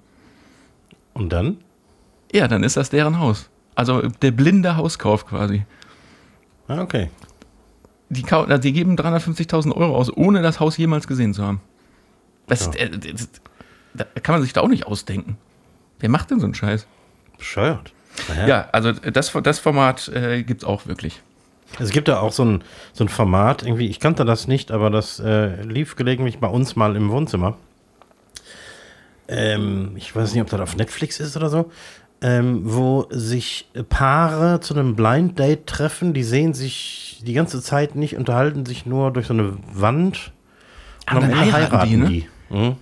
[1.13, 1.58] Und dann?
[2.34, 3.49] Ja, dann ist das deren Haus.
[3.75, 5.63] Also der blinde Hauskauf quasi.
[6.71, 7.10] Ah, okay.
[8.10, 11.62] Die, also die geben 350.000 Euro aus, ohne das Haus jemals gesehen zu haben.
[12.47, 12.73] Das, Ja.
[12.81, 13.29] äh, das,
[13.93, 15.38] da kann man sich da auch nicht ausdenken.
[15.99, 16.88] Wer macht denn so einen Scheiß?
[17.38, 17.93] Bescheuert.
[18.27, 18.47] Naja.
[18.47, 21.21] Ja, also das, das Format äh, gibt es auch wirklich.
[21.79, 24.89] Es gibt ja auch so ein, so ein Format, irgendwie, ich kannte das nicht, aber
[24.89, 27.55] das äh, lief gelegentlich bei uns mal im Wohnzimmer.
[29.29, 31.71] Ähm, ich weiß nicht, ob das auf Netflix ist oder so,
[32.21, 37.95] ähm, wo sich Paare zu einem Blind Date treffen, die sehen sich die ganze Zeit
[37.95, 40.31] nicht, unterhalten sich nur durch so eine Wand
[41.07, 42.27] Ah, dann heiraten die, ne?
[42.49, 42.75] Mhm.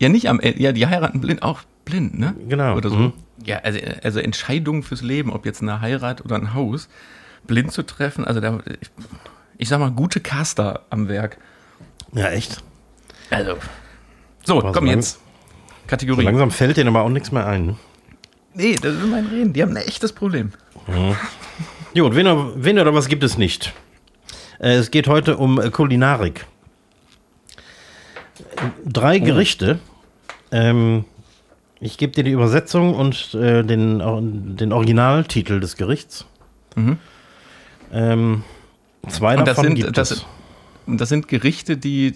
[0.00, 2.34] Ja, nicht am Ende, ja, die heiraten blind, auch blind, ne?
[2.48, 2.76] Genau.
[2.76, 2.96] Oder so.
[2.96, 3.12] Mhm.
[3.44, 6.88] Ja, also, also Entscheidungen fürs Leben, ob jetzt eine Heirat oder ein Haus,
[7.46, 8.90] blind zu treffen, also da, ich,
[9.58, 11.38] ich sag mal, gute Caster am Werk.
[12.12, 12.62] Ja, echt.
[13.30, 13.56] Also.
[14.44, 15.12] So, Aber komm so jetzt.
[15.14, 15.20] So
[15.88, 16.24] Kategorie.
[16.24, 17.76] langsam fällt denen aber auch nichts mehr ein.
[18.58, 18.64] Ne?
[18.64, 19.52] Nee, das ist mein Reden.
[19.52, 20.52] Die haben ein echtes Problem.
[20.86, 23.72] Gut, wen, oder- wen oder was gibt es nicht?
[24.60, 26.46] Äh, es geht heute um äh, Kulinarik.
[28.84, 29.78] Drei Gerichte.
[30.50, 31.04] Ähm,
[31.80, 33.98] ich gebe dir die Übersetzung und äh, den,
[34.56, 36.24] den Originaltitel des Gerichts.
[36.74, 36.98] Mhm.
[37.92, 38.42] Ähm,
[39.08, 40.26] zwei Und das davon sind- gibt das es.
[40.90, 42.14] Das sind Gerichte, die äh,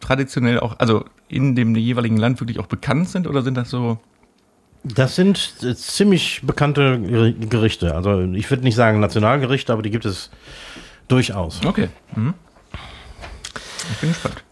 [0.00, 3.98] traditionell auch, also in dem jeweiligen Land wirklich auch bekannt sind oder sind das so?
[4.84, 7.94] Das sind äh, ziemlich bekannte Ger- Gerichte.
[7.94, 10.30] Also ich würde nicht sagen Nationalgerichte, aber die gibt es
[11.08, 11.60] durchaus.
[11.64, 11.88] Okay.
[12.14, 12.34] Mhm.
[13.92, 14.44] Ich bin gespannt.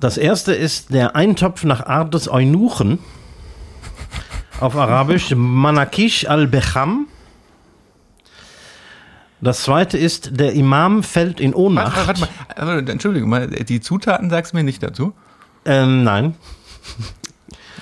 [0.00, 2.98] Das erste ist der Eintopf nach Art des Eunuchen.
[4.60, 7.06] Auf Arabisch Manakish al-Becham.
[9.40, 11.96] Das zweite ist der Imam fällt in Warte, Ohnmacht.
[12.06, 12.28] warte, warte mal,
[12.78, 15.12] aber, Entschuldigung mal, die Zutaten sagst du mir nicht dazu?
[15.66, 16.34] Ähm, nein.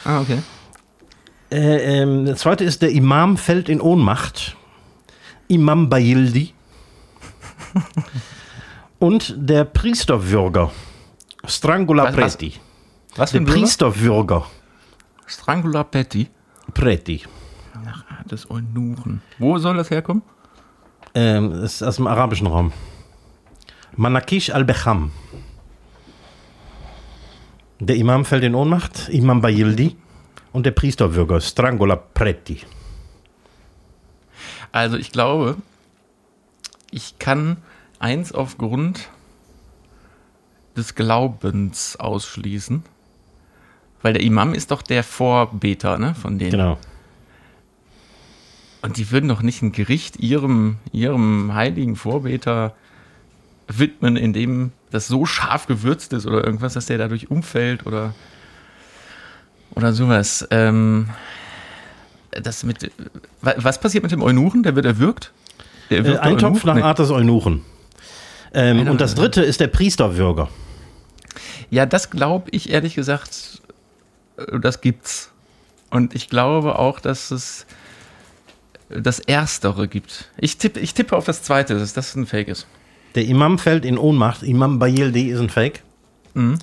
[0.05, 0.39] Ah, okay.
[1.53, 4.57] Äh, ähm, der zweite ist der Imam fällt in Ohnmacht.
[5.49, 6.55] Imam Bayildi.
[8.99, 10.71] Und der Priesterwürger.
[11.45, 12.37] Strangula Was- was?
[12.37, 12.55] Preti.
[13.17, 13.53] Was für Der?
[13.53, 14.47] Priesterwürger.
[15.27, 16.29] Strangula Petty.
[16.73, 17.23] Preti.
[17.85, 19.21] Nach Art des Eunuchen.
[19.39, 20.23] Wo soll das herkommen?
[21.15, 22.73] Ähm, das ist aus dem arabischen Raum.
[23.97, 25.11] Manakish al-Becham.
[27.81, 29.97] Der Imam fällt in Ohnmacht, Imam Bayildi.
[30.53, 32.61] Und der Priesterwürger, Strangola Preti.
[34.71, 35.57] Also ich glaube,
[36.91, 37.59] ich kann
[37.99, 39.09] eins aufgrund
[40.77, 42.83] des Glaubens ausschließen.
[44.03, 46.51] Weil der Imam ist doch der Vorbeter, ne, von denen.
[46.51, 46.79] Genau.
[48.83, 52.75] Und die würden doch nicht ein Gericht ihrem, ihrem heiligen Vorbeter
[53.69, 58.13] widmen, indem das so scharf gewürzt ist oder irgendwas, dass der dadurch umfällt oder,
[59.75, 60.47] oder sowas.
[60.51, 61.09] Ähm,
[62.31, 62.91] das mit,
[63.41, 64.63] was passiert mit dem Eunuchen?
[64.63, 65.33] Der wird erwürgt?
[65.91, 66.83] Der Äh, ein Topf nach Nee.
[66.83, 67.63] Art des Eunuchen.
[68.55, 70.49] Ähm, Einer- und das dritte ist der Priesterwürger.
[71.71, 73.63] Ja, das glaube ich ehrlich gesagt,
[74.37, 75.31] äh, das gibt's.
[75.91, 77.67] Und ich glaube auch, dass es
[78.89, 80.31] das Erstere gibt.
[80.39, 82.67] Ich tippe, ich tippe auf das Zweite, dass das ein Fake ist.
[83.15, 84.43] Der Imam fällt in Ohnmacht.
[84.43, 85.83] Imam Bayildi ist ein Fake.
[86.35, 86.59] Mhm.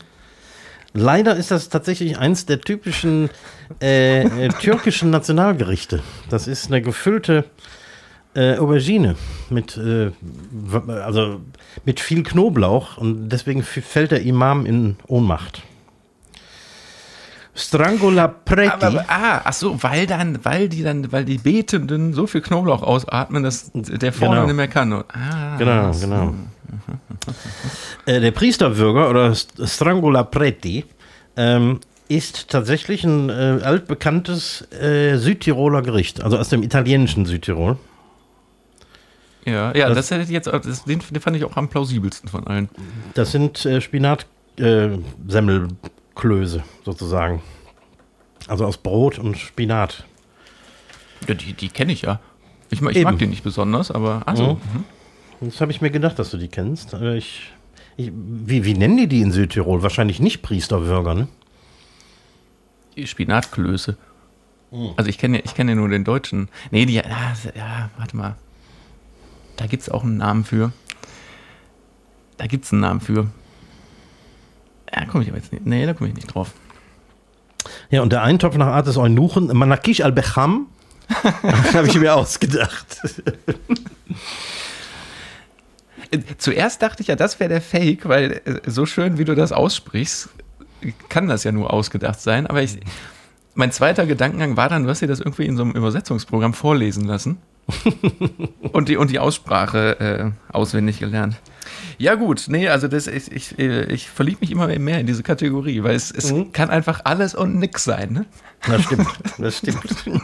[0.94, 3.30] Leider ist das tatsächlich eins der typischen
[3.82, 6.02] äh, äh, türkischen Nationalgerichte.
[6.30, 7.46] Das ist eine gefüllte
[8.36, 9.16] äh, Aubergine
[9.50, 10.12] mit, äh,
[10.88, 11.42] also
[11.86, 15.62] mit viel Knoblauch und deswegen fällt der Imam in Ohnmacht.
[17.60, 18.70] Strangola Preti.
[18.72, 22.42] Aber, aber, ah, ach so, weil dann, weil die dann, weil die Betenden so viel
[22.42, 24.48] Knoblauch ausatmen, dass der vorne Genau.
[24.48, 24.94] nicht mehr kann.
[24.94, 26.34] Ah, Genau, genau.
[28.06, 30.86] Äh, der Priesterwürger oder St- Strangola Preti
[31.36, 37.78] ähm, ist tatsächlich ein äh, altbekanntes äh, Südtiroler Gericht, also aus dem italienischen Südtirol.
[39.46, 42.30] Ja, ja, Das- das, hätte ich jetzt, das, den, den fand ich auch am plausibelsten
[42.30, 42.70] von allen.
[43.16, 43.82] Das sind äh,
[46.20, 47.42] Spinat-Semmelklöße sozusagen.
[48.48, 50.06] Also aus Brot und Spinat.
[51.28, 52.20] Ja, die, die kenne ich ja.
[52.70, 53.10] Ich, mag- ich Eben.
[53.12, 54.84] mag die nicht besonders, aber also, Mhm.
[55.42, 56.94] Das habe ich mir gedacht, dass du die kennst.
[56.94, 57.54] Ich,
[57.96, 59.82] ich, wie, wie nennen die die in Südtirol?
[59.84, 61.28] Wahrscheinlich nicht Priesterwürger, ne?
[62.98, 63.96] die Spinatklöße.
[64.98, 66.50] Also ich kenne ja, ich kenne nur den deutschen.
[66.72, 67.04] Nee, die, ja,
[67.56, 68.36] ja warte mal.
[69.56, 70.74] Da gibt es auch einen Namen für.
[72.36, 73.28] Da gibt es einen Namen für.
[74.94, 75.66] Ja, komme ich aber jetzt nicht.
[75.66, 76.52] Nee, da komme ich nicht drauf.
[77.90, 80.68] Ja, und der Eintopf nach Art des Eunuchen, Manakish al-Becham,
[81.74, 83.02] habe ich mir ausgedacht.
[86.38, 89.52] Zuerst dachte ich ja, das wäre der Fake, weil äh, so schön, wie du das
[89.52, 90.30] aussprichst,
[91.10, 92.48] kann das ja nur ausgedacht sein.
[92.48, 92.80] Aber ich,
[93.54, 97.06] mein zweiter Gedankengang war dann, du hast dir das irgendwie in so einem Übersetzungsprogramm vorlesen
[97.06, 97.38] lassen
[98.72, 101.36] und die, und die Aussprache äh, auswendig gelernt.
[101.98, 105.84] Ja gut, nee, also das, ich, ich, ich verliebe mich immer mehr in diese Kategorie,
[105.84, 106.52] weil es, es Mhm.
[106.54, 108.12] kann einfach alles und nix sein.
[108.14, 108.26] Ne?
[108.68, 109.82] Das stimmt, das stimmt.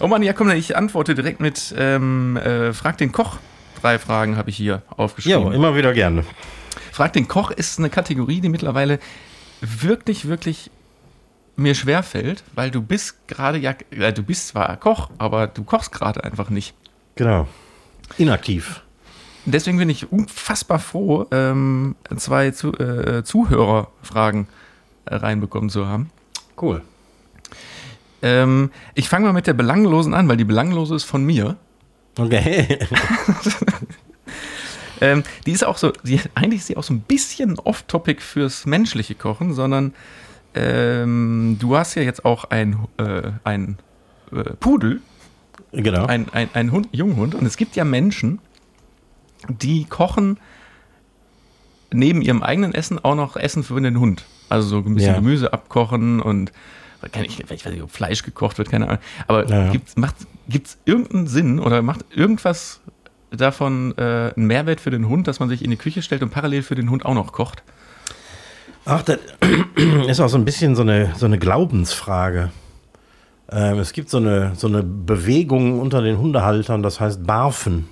[0.00, 3.38] Oh Mann, ja komm, ich antworte direkt mit ähm, äh, Frag den Koch.
[3.80, 5.46] Drei Fragen habe ich hier aufgeschrieben.
[5.48, 6.24] Ja, immer wieder gerne.
[6.92, 9.00] Frag den Koch ist eine Kategorie, die mittlerweile
[9.60, 10.70] wirklich, wirklich
[11.58, 15.92] mir schwerfällt, weil du bist gerade ja, äh, du bist zwar Koch, aber du kochst
[15.92, 16.74] gerade einfach nicht.
[17.16, 17.48] Genau.
[18.16, 18.82] Inaktiv.
[19.44, 24.46] Deswegen bin ich unfassbar froh, ähm, zwei zu, äh, Zuhörerfragen
[25.06, 26.10] äh, reinbekommen zu haben.
[26.60, 26.82] Cool.
[28.20, 31.56] Ähm, ich fange mal mit der Belanglosen an, weil die Belanglose ist von mir.
[32.18, 32.78] Okay.
[35.00, 38.66] Ähm, die ist auch so, die, eigentlich ist sie auch so ein bisschen off-topic fürs
[38.66, 39.94] menschliche Kochen, sondern
[40.54, 43.78] ähm, du hast ja jetzt auch ein, äh, ein
[44.32, 45.00] äh, Pudel,
[45.72, 46.06] genau.
[46.06, 48.40] ein, ein, ein Hund, Junghund, und es gibt ja Menschen,
[49.48, 50.38] die kochen
[51.92, 54.24] neben ihrem eigenen Essen auch noch Essen für den Hund.
[54.48, 55.20] Also so ein bisschen Ja.
[55.20, 56.52] Gemüse abkochen und
[57.22, 59.02] ich, ich weiß nicht, ob Fleisch gekocht wird, keine Ahnung.
[59.26, 59.70] Aber ja.
[59.70, 60.16] gibt's macht
[60.48, 62.80] gibt's irgendeinen Sinn oder macht irgendwas
[63.30, 66.30] davon äh, einen Mehrwert für den Hund, dass man sich in die Küche stellt und
[66.30, 67.62] parallel für den Hund auch noch kocht?
[68.90, 69.18] Ach, das
[70.08, 72.50] ist auch so ein bisschen so eine, so eine Glaubensfrage.
[73.50, 77.88] Ähm, es gibt so eine, so eine Bewegung unter den Hundehaltern, das heißt Barfen.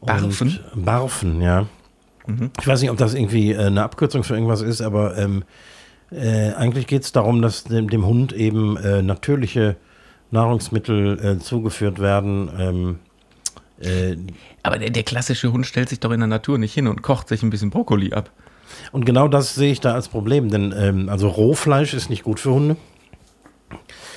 [0.00, 0.60] Und- Barfen?
[0.74, 1.66] Barfen, ja.
[2.60, 5.44] Ich weiß nicht, ob das irgendwie äh, eine Abkürzung für irgendwas ist, aber ähm,
[6.10, 9.76] äh, eigentlich geht es darum, dass dem, dem Hund eben äh, natürliche
[10.32, 12.50] Nahrungsmittel äh, zugeführt werden.
[12.58, 12.98] Ähm,
[13.80, 14.16] äh,
[14.62, 17.28] Aber der, der klassische Hund stellt sich doch in der Natur nicht hin und kocht
[17.28, 18.30] sich ein bisschen Brokkoli ab.
[18.92, 22.40] Und genau das sehe ich da als Problem, denn ähm, also Rohfleisch ist nicht gut
[22.40, 22.76] für Hunde.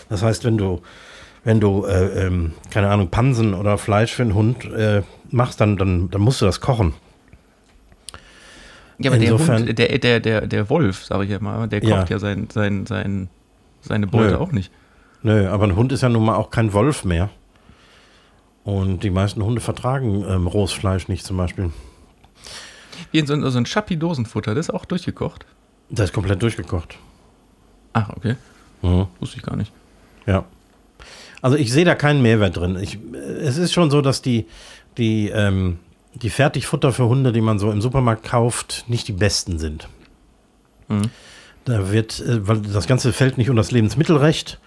[0.10, 0.82] Das heißt, wenn du,
[1.44, 5.78] wenn du, äh, ähm, keine Ahnung, Pansen oder Fleisch für einen Hund äh, machst, dann,
[5.78, 6.94] dann, dann musst du das kochen.
[8.98, 11.80] Ja, aber Insofern- der Hund, der, der, der, der Wolf, sage ich ja mal, der
[11.82, 12.06] kocht Ja.
[12.10, 13.30] ja, sein, sein, sein,
[13.82, 14.38] seine Beute Nö.
[14.38, 14.72] auch nicht.
[15.24, 17.30] Nö, aber ein Hund ist ja nun mal auch kein Wolf mehr.
[18.64, 21.72] Und die meisten Hunde vertragen ähm, rohes Fleisch nicht zum Beispiel.
[23.12, 25.46] Wie in so, ein- so ein Schappi-Dosenfutter, das ist auch durchgekocht.
[25.90, 26.98] Das ist komplett durchgekocht.
[27.94, 28.36] Ach, okay.
[28.82, 29.08] Mhm.
[29.20, 29.72] Wusste ich gar nicht.
[30.26, 30.46] Ja.
[31.42, 32.78] Also ich sehe da keinen Mehrwert drin.
[32.82, 33.00] Ich,
[33.42, 34.46] es ist schon so, dass die,
[34.98, 35.80] die, ähm,
[36.14, 39.88] die Fertigfutter für Hunde, die man so im Supermarkt kauft, nicht die besten sind.
[40.88, 41.10] Mhm.
[41.66, 44.60] Da wird, äh, weil das Ganze fällt nicht unter das Lebensmittelrecht.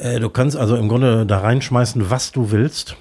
[0.00, 2.96] Äh, du kannst also im Grunde da reinschmeißen, was du willst.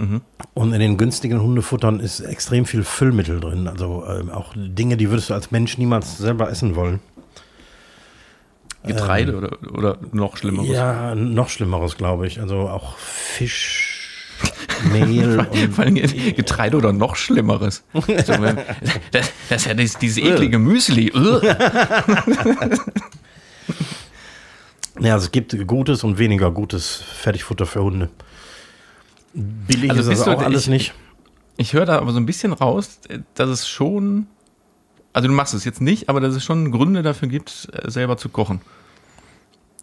[0.00, 0.22] Mhm.
[0.54, 3.68] Und in den günstigen Hundefuttern ist extrem viel Füllmittel drin.
[3.68, 7.00] Also äh, auch Dinge, die würdest du als Mensch niemals selber essen wollen.
[8.82, 10.70] Getreide ähm, oder, oder noch Schlimmeres?
[10.70, 12.40] Ja, noch Schlimmeres, glaube ich.
[12.40, 13.98] Also auch Fisch.
[14.90, 17.84] Mehl Vor allem Getreide oder noch Schlimmeres.
[17.92, 18.26] Das,
[19.50, 21.12] das, ist ja dieses, dieses eklige Müsli.
[25.00, 28.08] ja, also es gibt gutes und weniger gutes Fertigfutter für Hunde.
[29.32, 30.94] Billig also ist das auch alles ich, nicht.
[31.56, 33.00] Ich, ich höre da aber so ein bisschen raus,
[33.34, 34.26] dass es schon,
[35.12, 38.16] also du machst es jetzt nicht, aber dass es schon Gründe dafür gibt, äh, selber
[38.16, 38.60] zu kochen.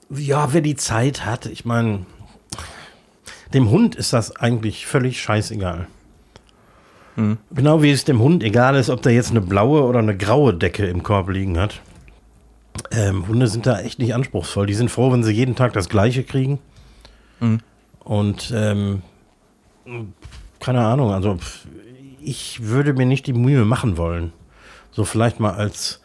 [0.10, 2.06] Ja, wer die Zeit hat, ich meine,
[3.54, 5.88] dem Hund ist das eigentlich völlig scheißegal.
[7.16, 7.38] Hm.
[7.52, 10.54] Genau wie es dem Hund egal ist, ob der jetzt eine blaue oder eine graue
[10.54, 11.82] Decke im Korb liegen hat.
[12.92, 14.68] Ähm, Hunde sind da echt nicht anspruchsvoll.
[14.68, 16.60] Die sind froh, wenn sie jeden Tag das Gleiche kriegen.
[17.40, 17.60] Mhm.
[18.00, 19.02] Und ähm,
[20.60, 21.38] keine Ahnung, also
[22.22, 24.34] ich würde mir nicht die Mühe machen wollen.
[24.92, 26.02] So vielleicht mal als,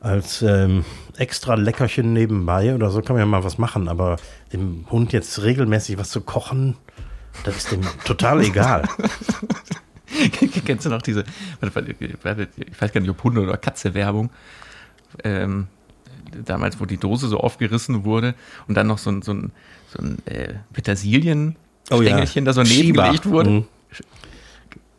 [0.00, 0.84] als ähm,
[1.16, 4.16] extra Leckerchen nebenbei oder so kann man ja mal was machen, aber
[4.52, 6.76] dem Hund jetzt regelmäßig was zu kochen,
[7.44, 8.88] das ist dem total egal.
[10.64, 11.24] Kennst du noch diese,
[11.60, 14.30] ich weiß gar nicht, ob Hunde oder Katze Werbung,
[15.22, 15.68] ähm,
[16.44, 18.34] damals, wo die Dose so aufgerissen wurde
[18.68, 19.52] und dann noch so ein, so ein,
[19.88, 21.56] so ein äh, Petersilien
[21.90, 22.52] oh, Stängelchen ja.
[22.52, 23.50] da so nebengelegt wurde.
[23.50, 23.64] Mhm.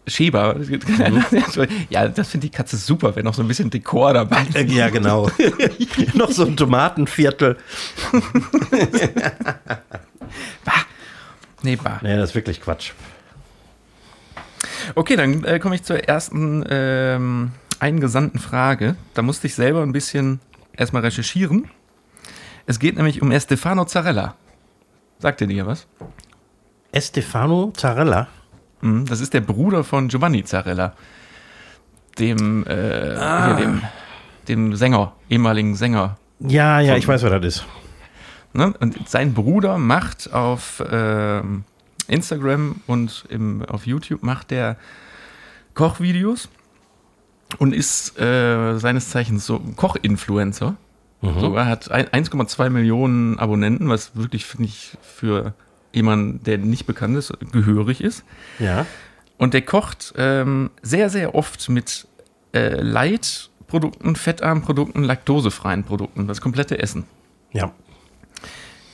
[0.10, 0.56] Schieber.
[1.89, 4.71] Ja, das finde die Katze super, wenn noch so ein bisschen Dekor dabei ist.
[4.71, 5.30] Ja, genau.
[6.13, 7.58] noch so ein Tomatenviertel.
[10.65, 10.73] bah.
[11.62, 11.99] Nee, bah.
[12.02, 12.91] Nee, das ist wirklich Quatsch.
[14.95, 18.95] Okay, dann äh, komme ich zur ersten ähm, eingesandten Frage.
[19.13, 20.39] Da musste ich selber ein bisschen
[20.75, 21.69] erstmal recherchieren.
[22.65, 24.36] Es geht nämlich um Estefano Zarella.
[25.19, 25.88] Sagt ihr dir was?
[26.91, 28.28] Estefano Zarella?
[28.82, 30.93] Mhm, das ist der Bruder von Giovanni Zarella,
[32.17, 33.54] dem, äh, ah.
[33.54, 33.82] dem,
[34.47, 36.17] dem Sänger, ehemaligen Sänger.
[36.39, 37.65] Ja, ja, von, ich weiß, wer das ist.
[38.54, 38.73] Ne?
[38.80, 41.41] Und sein Bruder macht auf äh,
[42.08, 44.78] Instagram und im, auf YouTube macht der
[45.75, 46.49] Kochvideos
[47.58, 50.75] und ist äh, seines Zeichens so Koch-Influencer.
[51.21, 51.39] Mhm.
[51.39, 55.54] Sogar hat 1,2 Millionen Abonnenten, was wirklich, finde ich, für
[55.93, 58.23] jemand, der nicht bekannt ist, gehörig ist.
[58.60, 58.86] Ja.
[59.38, 62.08] Und der kocht ähm, sehr, sehr oft mit
[62.54, 67.06] äh, Light-Produkten, fettarmen Produkten, laktosefreien Produkten, das komplette Essen.
[67.52, 67.71] Ja.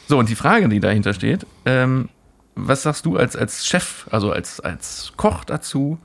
[0.07, 2.09] So, und die Frage, die dahinter steht, ähm,
[2.55, 5.97] was sagst du als, als Chef, also als, als Koch dazu?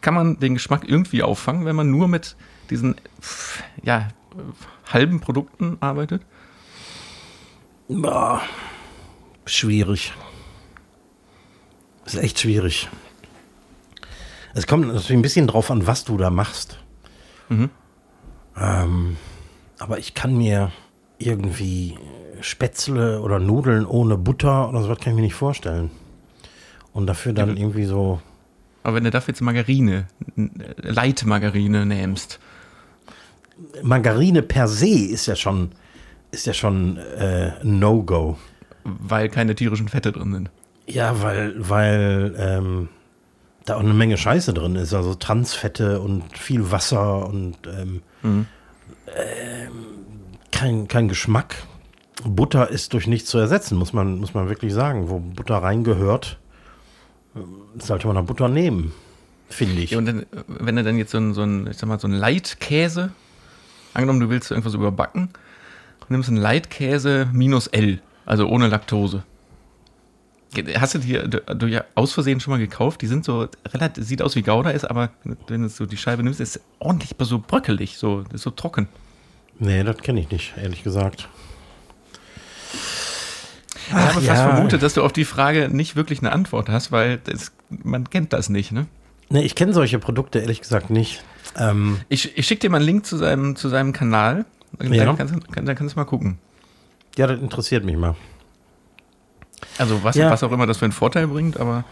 [0.00, 2.36] Kann man den Geschmack irgendwie auffangen, wenn man nur mit
[2.70, 2.96] diesen
[3.82, 4.08] ja,
[4.92, 6.22] halben Produkten arbeitet?
[7.88, 8.42] Boah,
[9.48, 10.12] schwierig.
[12.06, 12.88] Ist echt schwierig.
[14.54, 16.78] Es kommt natürlich ein bisschen drauf an, was du da machst.
[17.48, 17.70] Mhm.
[18.56, 19.16] Ähm,
[19.78, 20.72] aber ich kann mir
[21.18, 21.96] irgendwie
[22.40, 25.90] Spätzle oder Nudeln ohne Butter oder sowas kann ich mir nicht vorstellen.
[26.92, 28.20] Und dafür dann ja, irgendwie so.
[28.82, 32.40] Aber wenn du dafür jetzt Margarine, Leitmargarine nimmst.
[33.82, 35.72] Margarine per se ist ja schon,
[36.30, 38.38] ist ja schon äh, No-Go.
[39.00, 40.50] Weil keine tierischen Fette drin sind.
[40.86, 42.88] Ja, weil, weil ähm,
[43.66, 44.94] da auch eine Menge Scheiße drin ist.
[44.94, 48.46] Also Transfette und viel Wasser und ähm, mhm.
[49.14, 49.72] ähm,
[50.50, 51.56] kein, kein Geschmack.
[52.24, 55.08] Butter ist durch nichts zu ersetzen, muss man, muss man wirklich sagen.
[55.08, 56.38] Wo Butter reingehört,
[57.78, 58.92] sollte man auch Butter nehmen,
[59.48, 59.92] finde ich.
[59.92, 62.08] Ja, und dann, wenn du dann jetzt so ein, so ein, ich sag mal, so
[62.08, 63.12] ein Leitkäse,
[63.94, 65.30] angenommen, du willst irgendwas überbacken,
[66.08, 69.22] nimmst einen Leitkäse minus L, also ohne Laktose.
[70.78, 73.02] Hast du die du ja aus Versehen schon mal gekauft?
[73.02, 75.10] Die sind so relativ, sieht aus wie Gouda ist, aber
[75.46, 78.88] wenn du so die Scheibe nimmst, ist ordentlich so bröckelig, so, ist so trocken.
[79.58, 81.28] Nee, das kenne ich nicht, ehrlich gesagt.
[83.88, 84.34] ich habe ja.
[84.34, 88.08] fast vermutet, dass du auf die Frage nicht wirklich eine Antwort hast, weil das, man
[88.08, 88.86] kennt das nicht, ne?
[89.30, 91.22] Nee, ich kenne solche Produkte ehrlich gesagt nicht.
[91.58, 94.46] Ähm ich ich schicke dir mal einen Link zu seinem, zu seinem Kanal.
[94.78, 95.14] Dann, ja.
[95.14, 96.38] kannst, dann kannst du mal gucken.
[97.18, 98.14] Ja, das interessiert mich mal.
[99.76, 100.30] Also was, ja.
[100.30, 101.84] was auch immer das für einen Vorteil bringt, aber.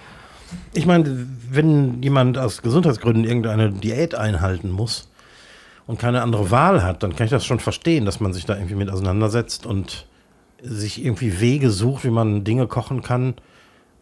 [0.73, 5.11] Ich meine, wenn jemand aus Gesundheitsgründen irgendeine Diät einhalten muss
[5.89, 8.55] und keine andere Wahl hat, dann kann ich das schon verstehen, dass man sich da
[8.55, 10.07] irgendwie mit auseinandersetzt und
[10.63, 13.35] sich irgendwie Wege sucht, wie man Dinge kochen kann,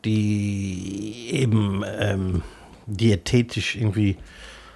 [0.05, 2.43] die eben ähm,
[2.85, 4.19] diätetisch irgendwie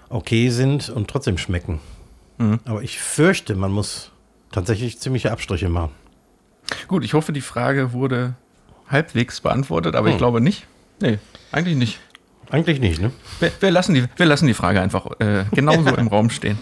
[0.08, 1.80] okay sind und trotzdem schmecken.
[2.38, 2.60] Mhm.
[2.64, 4.12] Aber ich fürchte, man muss
[4.50, 5.90] tatsächlich ziemliche Abstriche machen.
[6.86, 8.34] Gut, ich hoffe, die Frage wurde
[8.88, 10.12] halbwegs beantwortet, aber hm.
[10.12, 10.66] ich glaube nicht.
[11.00, 11.18] Nee,
[11.52, 12.00] eigentlich nicht.
[12.50, 13.12] Eigentlich nicht, ne?
[13.40, 16.58] Wir, wir lassen, die, wir lassen die Frage einfach äh, genauso im Raum stehen.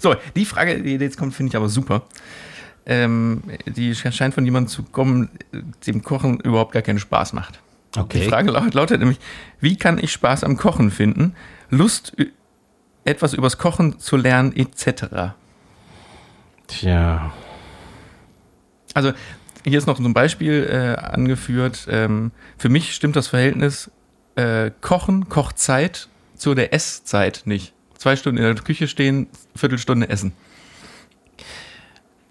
[0.00, 2.02] So, die Frage, die jetzt kommt, finde ich aber super.
[2.86, 5.30] Ähm, die scheint von jemandem zu kommen,
[5.86, 7.60] dem Kochen überhaupt gar keinen Spaß macht.
[7.96, 8.20] Okay.
[8.20, 9.18] Die Frage lautet nämlich,
[9.60, 11.34] wie kann ich Spaß am Kochen finden?
[11.70, 12.16] Lust,
[13.04, 15.34] etwas übers Kochen zu lernen, etc.
[16.66, 17.32] Tja.
[18.98, 19.12] Also,
[19.64, 21.86] hier ist noch so ein Beispiel äh, angeführt.
[21.88, 23.92] Ähm, für mich stimmt das Verhältnis
[24.34, 27.74] äh, Kochen, Kochzeit zu der Esszeit nicht.
[27.96, 30.32] Zwei Stunden in der Küche stehen, Viertelstunde essen.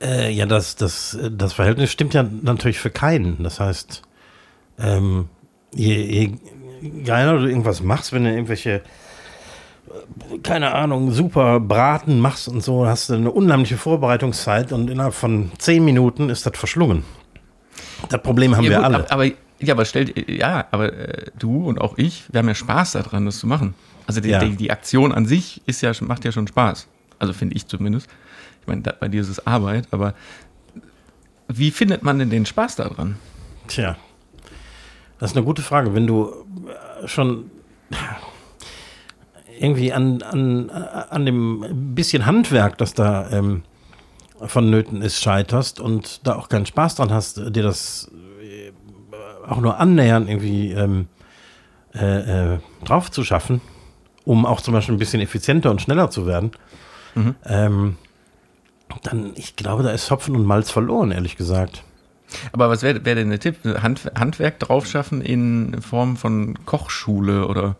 [0.01, 3.41] Äh, ja, das, das, das Verhältnis stimmt ja natürlich für keinen.
[3.43, 4.01] Das heißt,
[4.80, 5.30] ähm,
[5.73, 8.82] je, je geiler du irgendwas machst, wenn du irgendwelche
[10.43, 15.52] keine Ahnung, super Braten machst und so, hast du eine unheimliche Vorbereitungszeit und innerhalb von
[15.58, 17.04] zehn Minuten ist das verschlungen.
[18.10, 19.12] Das Problem haben ja, wir gut, alle.
[19.12, 22.93] Aber, ja, aber stellt, ja, aber äh, du und auch ich, wir haben ja Spaß
[22.93, 23.73] daran, das zu machen.
[24.06, 24.39] Also die, ja.
[24.39, 26.88] die, die, Aktion an sich ist ja, macht ja schon Spaß.
[27.19, 28.08] Also finde ich zumindest.
[28.62, 30.13] Ich meine, bei dir ist es Arbeit, aber
[31.47, 33.17] wie findet man denn den Spaß daran?
[33.67, 33.97] Tja,
[35.19, 35.93] das ist eine gute Frage.
[35.93, 36.34] Wenn du
[37.06, 37.50] schon
[39.59, 43.63] irgendwie an, an, an dem bisschen Handwerk, das da ähm,
[44.39, 48.71] vonnöten ist, scheiterst und da auch keinen Spaß dran hast, dir das äh,
[49.47, 51.07] auch nur annähernd irgendwie ähm,
[51.95, 53.61] äh, äh, drauf zu schaffen,
[54.25, 56.51] um auch zum Beispiel ein bisschen effizienter und schneller zu werden,
[57.15, 57.35] mhm.
[57.45, 57.97] ähm,
[59.03, 61.83] dann, ich glaube, da ist Hopfen und Malz verloren, ehrlich gesagt.
[62.51, 63.57] Aber was wäre wär denn der Tipp?
[63.81, 67.75] Hand, Handwerk draufschaffen in Form von Kochschule oder?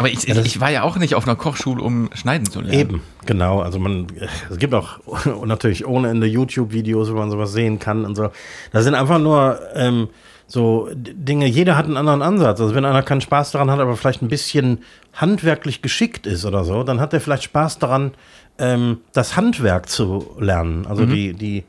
[0.00, 2.78] Aber ich, ja, ich, war ja auch nicht auf einer Kochschule, um schneiden zu lernen.
[2.78, 3.60] Eben, genau.
[3.60, 4.06] Also man,
[4.50, 4.98] es gibt auch
[5.44, 8.30] natürlich ohne Ende YouTube-Videos, wo man sowas sehen kann und so.
[8.72, 10.08] Da sind einfach nur ähm,
[10.46, 12.62] so Dinge, jeder hat einen anderen Ansatz.
[12.62, 16.64] Also wenn einer keinen Spaß daran hat, aber vielleicht ein bisschen handwerklich geschickt ist oder
[16.64, 18.12] so, dann hat er vielleicht Spaß daran,
[18.58, 20.86] ähm, das Handwerk zu lernen.
[20.86, 21.10] Also mhm.
[21.10, 21.64] die, die,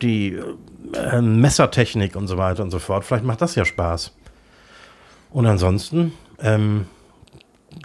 [0.00, 0.40] die
[0.94, 3.04] äh, Messertechnik und so weiter und so fort.
[3.04, 4.12] Vielleicht macht das ja Spaß.
[5.30, 6.86] Und ansonsten, ähm,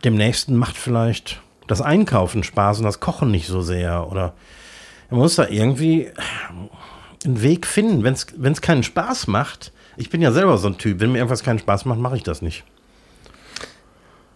[0.04, 4.10] dem Nächsten macht vielleicht das Einkaufen Spaß und das Kochen nicht so sehr.
[4.12, 4.34] Oder
[5.10, 6.10] man muss da irgendwie
[7.26, 8.04] einen Weg finden.
[8.04, 11.44] Wenn es keinen Spaß macht, ich bin ja selber so ein Typ, wenn mir irgendwas
[11.44, 12.64] keinen Spaß macht, mache ich das nicht.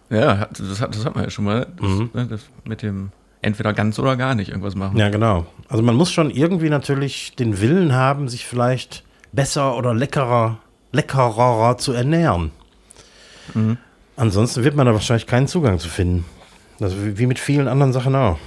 [0.08, 1.66] Ja, das hat, das hat man ja schon mal.
[1.80, 2.10] Das, mhm.
[2.14, 3.10] Ne, das mit dem
[3.42, 4.96] entweder ganz oder gar nicht irgendwas machen.
[4.96, 5.46] Ja, genau.
[5.68, 10.58] Also man muss schon irgendwie natürlich den Willen haben, sich vielleicht besser oder leckerer,
[10.92, 12.50] leckerer zu ernähren.
[13.54, 13.78] Mhm.
[14.16, 16.24] Ansonsten wird man da wahrscheinlich keinen Zugang zu finden.
[16.80, 18.38] Also wie mit vielen anderen Sachen auch.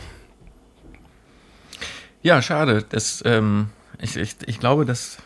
[2.22, 2.86] Ja, schade.
[2.90, 3.70] Das, ähm,
[4.02, 5.18] ich, ich, ich glaube, dass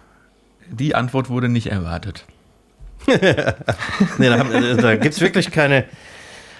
[0.69, 2.25] die Antwort wurde nicht erwartet.
[3.07, 4.43] nee, da,
[4.75, 5.85] da gibt es wirklich keine,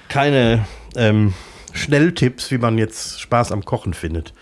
[0.10, 0.66] keine
[0.96, 1.34] ähm,
[1.74, 4.34] Schnelltipps, wie man jetzt Spaß am Kochen findet.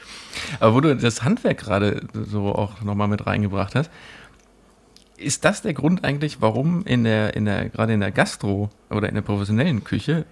[0.60, 3.92] Aber wo du das Handwerk gerade so auch nochmal mit reingebracht hast,
[5.22, 9.10] ist das der Grund eigentlich, warum in der, in der, gerade in der Gastro oder
[9.10, 10.26] in der professionellen Küche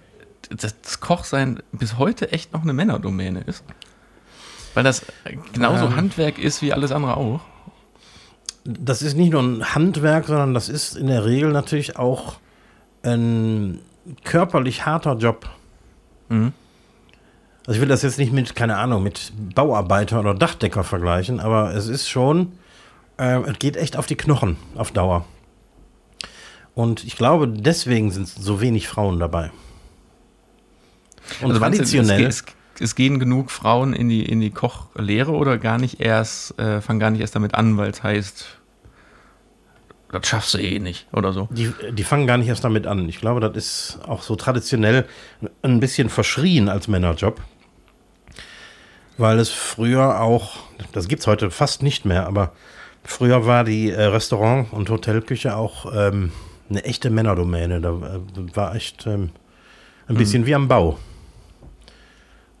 [0.50, 3.64] das Kochsein bis heute echt noch eine Männerdomäne ist?
[4.74, 5.04] Weil das
[5.52, 7.40] genauso ähm, Handwerk ist wie alles andere auch.
[8.64, 12.38] Das ist nicht nur ein Handwerk, sondern das ist in der Regel natürlich auch
[13.02, 13.80] ein
[14.24, 15.48] körperlich harter Job.
[16.28, 16.52] Mhm.
[17.66, 21.74] Also ich will das jetzt nicht mit, keine Ahnung, mit Bauarbeiter oder Dachdecker vergleichen, aber
[21.74, 22.52] es ist schon
[23.20, 25.26] äh, es geht echt auf die Knochen auf Dauer.
[26.74, 29.50] Und ich glaube, deswegen sind so wenig Frauen dabei.
[31.42, 32.24] Und also traditionell.
[32.24, 32.44] Es,
[32.80, 36.98] es, gehen genug Frauen in die, in die Kochlehre oder gar nicht erst, äh, fangen
[36.98, 38.46] gar nicht erst damit an, weil es heißt,
[40.12, 41.48] das schaffst du eh nicht oder so.
[41.50, 43.08] Die, die fangen gar nicht erst damit an.
[43.08, 45.06] Ich glaube, das ist auch so traditionell
[45.62, 47.40] ein bisschen verschrien als Männerjob.
[49.18, 50.56] Weil es früher auch,
[50.92, 52.54] das gibt es heute fast nicht mehr, aber
[53.10, 56.30] Früher war die äh, Restaurant- und Hotelküche auch ähm,
[56.70, 57.80] eine echte Männerdomäne.
[57.80, 59.30] Da äh, war echt ähm,
[60.06, 60.46] ein bisschen mhm.
[60.46, 60.96] wie am Bau.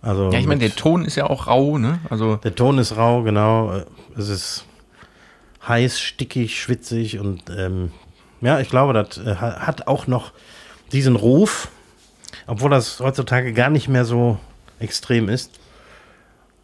[0.02, 2.00] Also ja, ich meine, der Ton ist ja auch rau, ne?
[2.10, 3.82] Also der Ton ist rau, genau.
[4.18, 4.64] Es ist
[5.68, 7.92] heiß, stickig, schwitzig und ähm,
[8.40, 10.32] ja, ich glaube, das äh, hat auch noch
[10.90, 11.68] diesen Ruf,
[12.48, 14.36] obwohl das heutzutage gar nicht mehr so
[14.80, 15.60] extrem ist.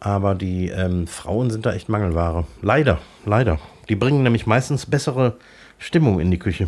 [0.01, 2.45] Aber die ähm, Frauen sind da echt Mangelware.
[2.61, 3.59] Leider, leider.
[3.89, 5.37] Die bringen nämlich meistens bessere
[5.79, 6.67] Stimmung in die Küche.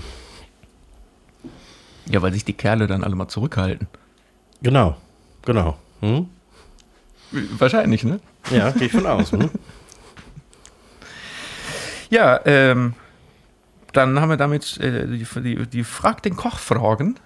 [2.07, 3.87] Ja, weil sich die Kerle dann alle mal zurückhalten.
[4.61, 4.97] Genau,
[5.45, 5.77] genau.
[6.01, 6.27] Hm?
[7.31, 8.19] Wahrscheinlich, ne?
[8.51, 9.31] Ja, gehe ich von aus.
[9.31, 9.49] Hm?
[12.11, 12.95] Ja, ähm,
[13.93, 17.17] dann haben wir damit äh, die, die, die Frag den Koch-Fragen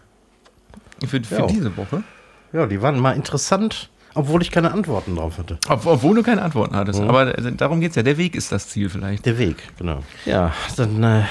[1.07, 1.47] für, für Ja.
[1.47, 2.03] diese Woche.
[2.51, 5.57] Ja, die waren mal interessant, obwohl ich keine Antworten drauf hatte.
[5.67, 7.01] Ob, obwohl du keine Antworten hattest.
[7.01, 8.03] Aber äh, darum geht es ja.
[8.03, 9.25] Der Weg ist das Ziel vielleicht.
[9.25, 10.03] Der Weg, genau.
[10.25, 11.23] Ja, dann äh,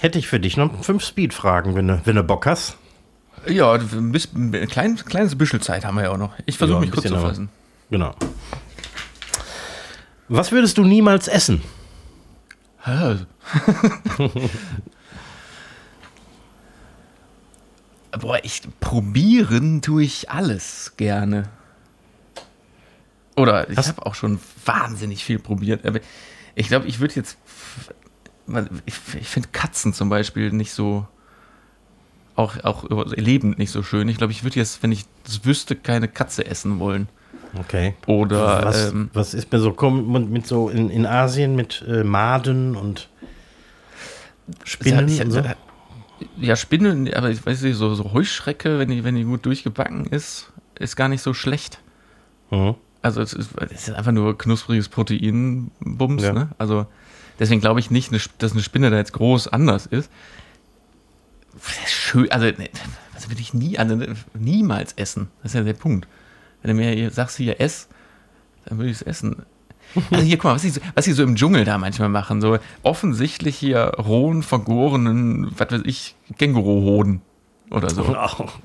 [0.00, 2.76] hätte ich für dich noch fünf Speed-Fragen, wenn du, wenn du Bock hast.
[3.46, 4.12] Ja, ein
[4.68, 6.32] klein, kleines bisschen Zeit haben wir ja auch noch.
[6.46, 7.50] Ich versuche Ja, mich kurz zu fassen.
[7.90, 8.14] Genau.
[10.28, 11.60] Was würdest du niemals essen?
[18.18, 21.44] Boah, ich probieren tue ich alles gerne.
[23.36, 25.84] Oder ich habe auch schon wahnsinnig viel probiert.
[25.84, 26.00] Aber
[26.54, 27.38] ich glaube, ich würde jetzt.
[28.86, 31.06] Ich, ich finde Katzen zum Beispiel nicht so.
[32.36, 34.08] Auch, auch lebend nicht so schön.
[34.08, 37.08] Ich glaube, ich würde jetzt, wenn ich es wüsste, keine Katze essen wollen.
[37.58, 37.94] Okay.
[38.06, 38.64] Oder.
[38.64, 42.02] was, ähm, was ist mir so komm, mit, mit so in, in Asien mit äh,
[42.02, 43.08] Maden und
[44.64, 45.42] Spinnen ich, und so?
[46.38, 50.06] Ja, Spinnen, aber ich weiß nicht, so, so Heuschrecke, wenn die, wenn die gut durchgebacken
[50.06, 51.78] ist, ist gar nicht so schlecht.
[52.50, 52.74] Mhm.
[53.04, 56.32] Also es ist, es ist einfach nur knuspriges Proteinbums, Ja.
[56.32, 56.48] ne?
[56.58, 56.86] Also
[57.38, 60.10] deswegen glaube ich nicht, Sp- dass eine Spinne da jetzt groß anders ist.
[61.86, 62.68] Schön, also ne,
[63.12, 63.96] das würde ich nie, also,
[64.32, 65.28] niemals essen.
[65.42, 66.08] Das ist ja der Punkt.
[66.62, 67.88] Wenn du mir hier sagst, hier ess,
[68.64, 69.44] dann würde ich es essen.
[70.10, 72.40] Also hier, guck mal, was sie, so, was sie so im Dschungel da manchmal machen,
[72.40, 77.20] so offensichtlich hier rohen, vergorenen, was weiß ich, Känguruhoden
[77.70, 78.02] oder so.
[78.16, 78.48] Auch.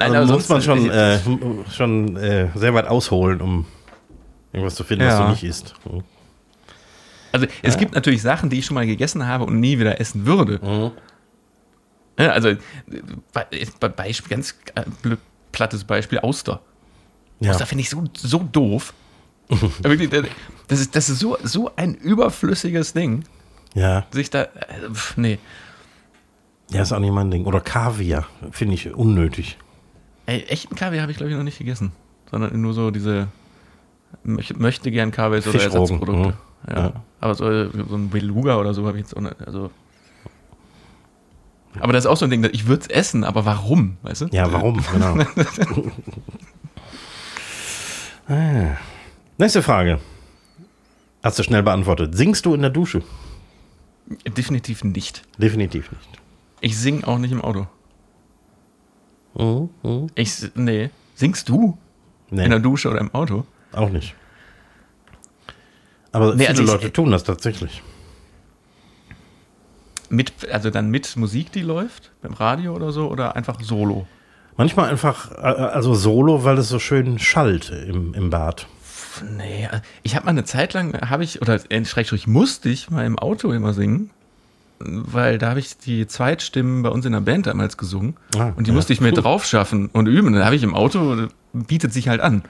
[0.00, 1.18] Nein, also muss man schon, äh,
[1.72, 3.66] schon äh, sehr weit ausholen, um
[4.52, 5.24] irgendwas zu finden, was Ja.
[5.26, 5.74] du nicht isst.
[5.84, 6.02] Mhm.
[7.32, 10.26] Also es gibt natürlich Sachen, die ich schon mal gegessen habe und nie wieder essen
[10.26, 10.90] würde.
[12.18, 12.56] Ja, also äh,
[13.32, 13.46] Be
[13.78, 14.82] Be Beispiel, ganz äh,
[15.52, 16.60] plattes Beispiel, Auster.
[17.38, 17.52] Ja.
[17.52, 18.92] Auster finde ich so, so doof.
[20.68, 23.24] Das ist, das ist so, so ein überflüssiges Ding.
[23.74, 24.48] ja, Sich da, äh,
[25.16, 25.38] nee.
[26.70, 27.44] ja, ist auch nicht mein Ding.
[27.46, 29.56] Oder Kaviar, finde ich unnötig.
[30.30, 31.90] Ey, echten Kaviar habe ich, glaube ich, noch nicht gegessen.
[32.30, 33.26] Sondern nur so diese
[34.22, 36.28] möch, möchte gern Kaviar oder Ersatzprodukte.
[36.28, 36.34] mhm.
[36.68, 36.78] Ja.
[36.78, 36.92] Ja.
[37.20, 39.34] Aber so, so ein Beluga oder so habe ich jetzt auch nicht.
[39.44, 39.72] Also.
[41.80, 43.96] Aber das ist auch so ein Ding, ich würde es essen, aber warum?
[44.02, 44.26] Weißt du?
[44.30, 44.80] Ja, warum?
[44.92, 45.24] Genau.
[48.28, 48.76] ah.
[49.36, 49.98] Nächste Frage.
[51.24, 52.14] Hast du schnell beantwortet.
[52.16, 53.02] Singst du in der Dusche?
[54.36, 55.22] Definitiv nicht.
[55.38, 56.08] Definitiv nicht.
[56.60, 57.66] Ich sing auch nicht im Auto.
[59.34, 60.06] Mhm, mhm.
[60.14, 60.90] Ich, nee.
[61.14, 61.76] Singst du
[62.30, 63.44] Nee, in der Dusche oder im Auto?
[63.72, 64.14] auch nicht.
[66.12, 67.82] Aber Nee, viele also ich- Leute tun das tatsächlich.
[70.08, 74.08] Mit, also dann mit Musik, die läuft, beim Radio oder so, oder einfach solo?
[74.56, 78.66] Manchmal einfach, äh, also solo, weil es so schön schallt im, im Bad.
[79.36, 82.90] Nee, äh, ich habe mal eine Zeit lang, habe ich, oder äh, schrägstrich musste ich
[82.90, 84.10] mal im Auto immer singen,
[84.80, 88.66] weil da habe ich die Zweitstimmen bei uns in der Band damals gesungen Ah, und
[88.66, 88.74] die ja.
[88.74, 90.32] musste ich mir drauf schaffen und üben.
[90.32, 92.42] Dann habe ich im Auto, bietet sich halt an.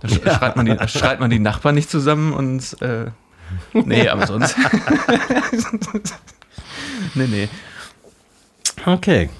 [0.00, 0.34] Da Ja.
[0.38, 3.06] schreit, man die, schreit man die Nachbarn nicht zusammen und, äh,
[3.72, 4.56] nee, aber sonst.
[7.14, 7.48] nee, nee.
[8.86, 9.30] Okay.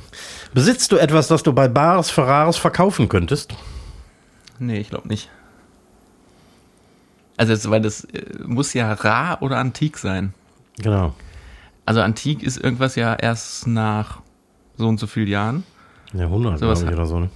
[0.52, 3.54] Besitzt du etwas, das du bei Bares Ferraris verkaufen könntest?
[4.58, 5.30] Nee, ich glaube nicht.
[7.36, 10.34] Also, das, weil das äh, muss ja rar oder antik sein.
[10.78, 11.14] Genau.
[11.86, 14.22] Also antik ist irgendwas ja erst nach
[14.76, 15.64] so und so vielen Jahren.
[16.12, 17.20] Ja, 100, Sowas glaube ich, oder so.
[17.20, 17.30] Ne?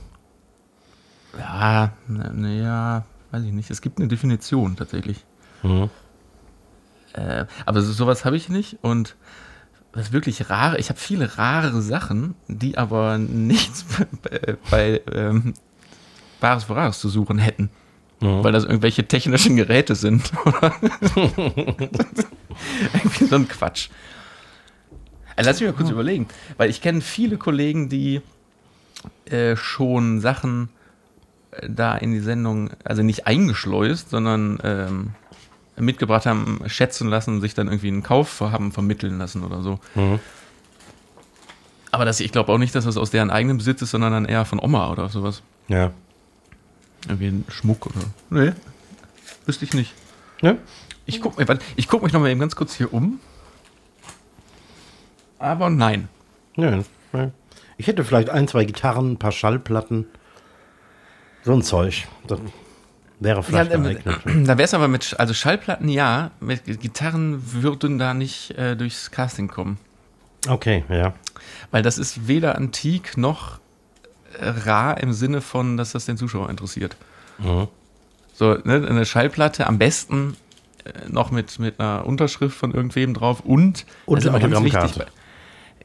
[1.39, 3.71] Ja, naja, weiß ich nicht.
[3.71, 5.25] Es gibt eine Definition tatsächlich.
[5.63, 5.91] Mhm.
[7.13, 8.79] Äh, aber so, sowas habe ich nicht.
[8.83, 9.17] Und
[9.93, 13.85] das wirklich rare, ich habe viele rare Sachen, die aber nichts
[14.23, 15.55] bei, bei ähm,
[16.41, 17.71] Bares Vorares zu suchen hätten.
[18.21, 18.43] Mhm.
[18.45, 20.33] Weil das irgendwelche technischen Geräte sind.
[20.45, 20.75] Oder
[22.93, 23.89] Irgendwie so ein Quatsch.
[25.37, 26.27] Also lass mich mal kurz überlegen.
[26.57, 28.21] Weil ich kenne viele Kollegen, die
[29.27, 30.69] äh, schon Sachen
[31.53, 35.11] äh, da in die Sendung, also nicht eingeschleust, sondern ähm,
[35.77, 39.81] mitgebracht haben, schätzen lassen und sich dann irgendwie einen Kauf haben vermitteln lassen oder so.
[39.95, 40.21] Mhm.
[41.91, 44.25] Aber das, ich glaube auch nicht, dass das aus deren eigenem Besitz ist, sondern dann
[44.25, 45.43] eher von Oma oder sowas.
[45.69, 45.93] Ja.
[47.07, 48.05] Irgendwie ein Schmuck oder.
[48.31, 48.53] Nee.
[49.47, 49.93] Wüsste ich nicht.
[50.43, 50.59] Ne?
[51.07, 51.45] Ich gucke
[51.89, 53.21] guck mich noch mal eben ganz kurz hier um.
[55.45, 56.09] Aber nein.
[56.57, 56.81] Ja.
[57.77, 60.07] Ich hätte vielleicht ein, zwei Gitarren, ein paar Schallplatten.
[61.43, 62.07] So ein Zeug.
[62.27, 62.39] Das
[63.21, 64.19] wäre vielleicht Ja, geeignet.
[64.27, 68.77] ähm, da wäre es aber mit, also Schallplatten ja, mit Gitarren würden da nicht äh,
[68.77, 69.79] durchs Casting kommen.
[70.49, 71.15] Okay, ja.
[71.71, 73.61] Weil das ist weder antik noch
[74.39, 76.97] rar im Sinne von, dass das den Zuschauer interessiert.
[77.39, 77.69] Mhm.
[78.33, 80.37] So, ne, eine Schallplatte am besten
[80.85, 84.65] äh, noch mit, mit einer Unterschrift von irgendwem drauf und, und das ist eine ganz
[84.65, 85.07] wichtig.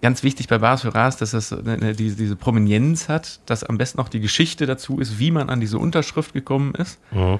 [0.01, 3.77] Ganz wichtig bei Bars für Ras, dass das eine, diese, diese Prominenz hat, dass am
[3.77, 6.99] besten noch die Geschichte dazu ist, wie man an diese Unterschrift gekommen ist.
[7.11, 7.39] Mhm.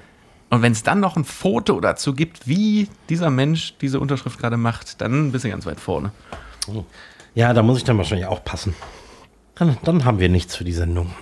[0.50, 4.58] Und wenn es dann noch ein Foto dazu gibt, wie dieser Mensch diese Unterschrift gerade
[4.58, 6.12] macht, dann bist du ganz weit vorne.
[7.36, 8.76] Ja, da muss ich dann wahrscheinlich auch passen.
[9.56, 11.14] Dann, dann haben wir nichts für die Sendung.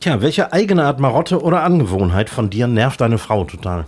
[0.00, 3.86] Tja, welche eigene Art Marotte oder Angewohnheit von dir nervt deine Frau total?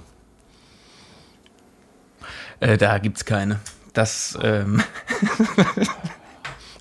[2.61, 3.61] Äh, da gibt's keine.
[3.99, 4.81] Das, ähm,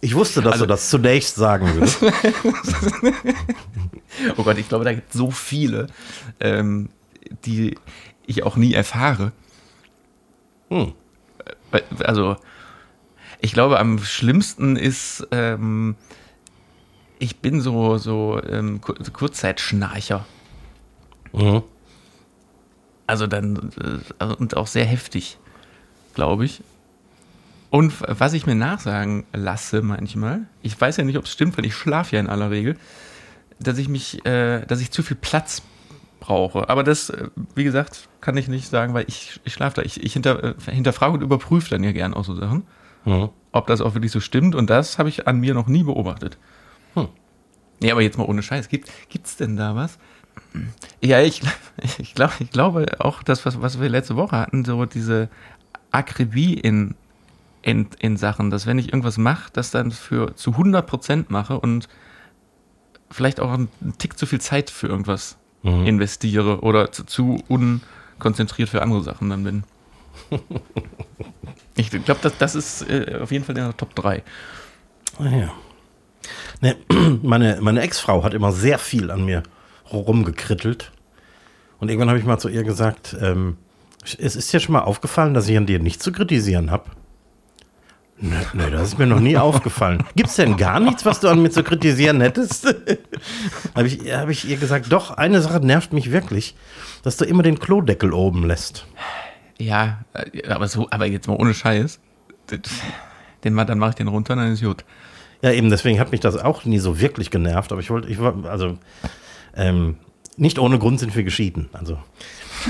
[0.02, 2.04] Ich wusste, dass Also- du das zunächst sagen würdest.
[4.38, 5.88] oh Gott, ich glaube, da gibt es so viele,
[6.40, 6.90] ähm,
[7.46, 7.76] die
[8.28, 9.32] ich auch nie erfahre.
[10.70, 10.94] Hm.
[11.72, 12.36] Weil- Also,
[13.42, 15.96] ich glaube, am schlimmsten ist, ähm,
[17.18, 20.24] ich bin so, so ähm, Kur- Kurzzeitschnarcher.
[21.34, 21.64] Mhm.
[23.08, 23.72] Also dann,
[24.20, 25.40] äh, und auch sehr heftig,
[26.14, 26.62] glaube ich.
[27.70, 31.66] Und was ich mir nachsagen lasse manchmal, ich weiß ja nicht, ob es stimmt, weil
[31.66, 32.78] ich schlafe ja in aller Regel,
[33.60, 35.62] dass ich mich, äh, dass ich zu viel Platz
[36.20, 36.70] brauche.
[36.70, 39.82] Aber das, äh, wie gesagt, kann ich nicht sagen, weil ich, ich schlafe da.
[39.82, 42.64] Ich, ich hinter, äh, hinterfrage und überprüfe dann ja gern auch so Sachen,
[43.06, 43.30] Mhm.
[43.54, 44.54] ob das auch wirklich so stimmt.
[44.54, 46.38] Und das habe ich an mir noch nie beobachtet.
[46.94, 47.08] Hm.
[47.80, 48.68] Nee, aber jetzt mal ohne Scheiß.
[48.70, 48.90] Gibt
[49.24, 49.98] es denn da was?
[51.02, 51.42] Ja, ich,
[52.00, 55.30] ich, glaub, ich glaube auch, das, was, was wir letzte Woche hatten, so diese
[55.92, 56.96] Akribie in,
[57.62, 61.88] in, in Sachen, dass wenn ich irgendwas mache, das dann für zu 100% mache und
[63.12, 65.86] vielleicht auch einen Tick zu viel Zeit für irgendwas Mhm.
[65.86, 69.64] investiere oder zu, zu unkonzentriert für andere Sachen dann bin.
[71.80, 74.24] Ich glaube, das, das ist äh, auf jeden Fall in der Top 3.
[75.20, 75.54] Ah, ja.
[76.60, 76.76] Ne,
[77.22, 79.44] meine meine Ex-Frau hat immer sehr viel an mir
[79.94, 80.92] rumgekrittelt.
[81.80, 83.58] Und irgendwann habe ich mal zu ihr gesagt, ähm,
[84.04, 86.86] es ist dir schon mal aufgefallen, dass ich an dir nicht zu kritisieren habe.
[88.20, 90.04] Nö, nö, das ist mir noch nie aufgefallen.
[90.16, 92.66] Gibt es denn gar nichts, was du an mir zu kritisieren hättest?
[93.76, 96.56] habe ich, hab ich ihr gesagt, doch, eine Sache nervt mich wirklich,
[97.04, 98.88] dass du immer den Klodeckel oben lässt.
[99.60, 102.00] Ja, äh, aber so, aber jetzt mal ohne Scheiß.
[103.44, 104.84] Den dann mache ich den runter, dann ist gut.
[105.44, 108.20] Ja, eben, deswegen hat mich das auch nie so wirklich genervt, aber ich wollte, ich
[108.20, 108.80] war, also,
[109.56, 109.98] ähm,
[110.38, 111.70] nicht ohne Grund sind wir geschieden.
[111.74, 112.00] Also,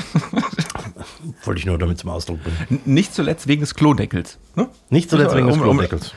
[1.43, 2.82] wollte ich nur damit zum Ausdruck bringen.
[2.86, 4.38] Nicht zuletzt wegen des Klodeckels.
[4.55, 4.70] Ne?
[4.89, 6.14] Nicht zuletzt wegen des Um- um- Klodeckels.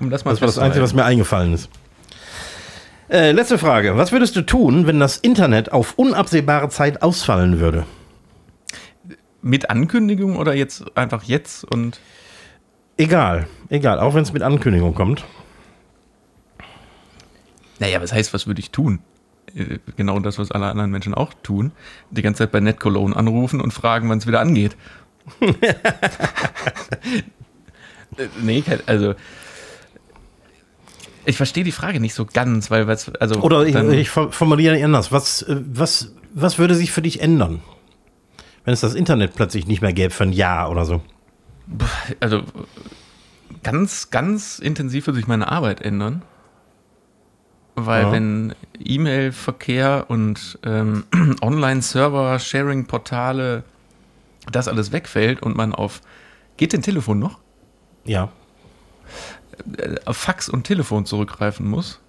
[0.00, 1.68] Um das mal Das war das Einzige, was mir eingefallen ist.
[3.10, 3.96] Äh, letzte Frage.
[3.96, 7.86] Was würdest du tun, wenn das Internet auf unabsehbare Zeit ausfallen würde?
[9.40, 12.00] Mit Ankündigung oder jetzt einfach jetzt und.
[12.96, 15.24] Egal, egal, auch wenn es mit Ankündigung kommt.
[17.78, 18.98] Naja, was heißt, was würde ich tun?
[19.58, 21.72] Äh, Genau das, was alle anderen Menschen auch tun.
[22.10, 24.76] Die ganze Zeit bei NetCologne anrufen und fragen, wann es wieder angeht.
[28.42, 29.14] Nee, also.
[31.24, 33.40] Ich verstehe die Frage nicht so ganz, weil was, also.
[33.42, 35.12] Oder ich, ich for- formuliere anders.
[35.12, 37.60] Was, äh, was, was würde sich für dich ändern,
[38.64, 41.02] wenn es das Internet plötzlich nicht mehr gäbe für ein Jahr oder so?
[42.20, 42.42] also
[43.62, 46.22] ganz, ganz intensiv würde sich meine Arbeit ändern.
[47.86, 48.12] Weil Ja.
[48.12, 51.04] wenn E-Mail-Verkehr und ähm,
[51.42, 53.64] Online-Server, Sharing-Portale,
[54.50, 56.00] das alles wegfällt und man auf,
[56.56, 57.38] geht denn Telefon noch?
[58.04, 58.30] Ja.
[59.76, 62.00] Äh, Auf Fax und Telefon zurückgreifen muss,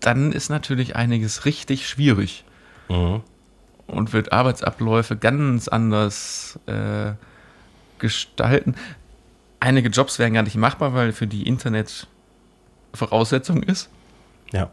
[0.00, 2.44] dann ist natürlich einiges richtig schwierig
[2.88, 3.20] Mhm.
[3.86, 7.12] und wird Arbeitsabläufe ganz anders äh,
[7.98, 8.74] gestalten.
[9.60, 12.06] Einige Jobs wären gar nicht machbar, weil für die Internet
[12.94, 13.90] Voraussetzung ist.
[14.52, 14.70] Ja.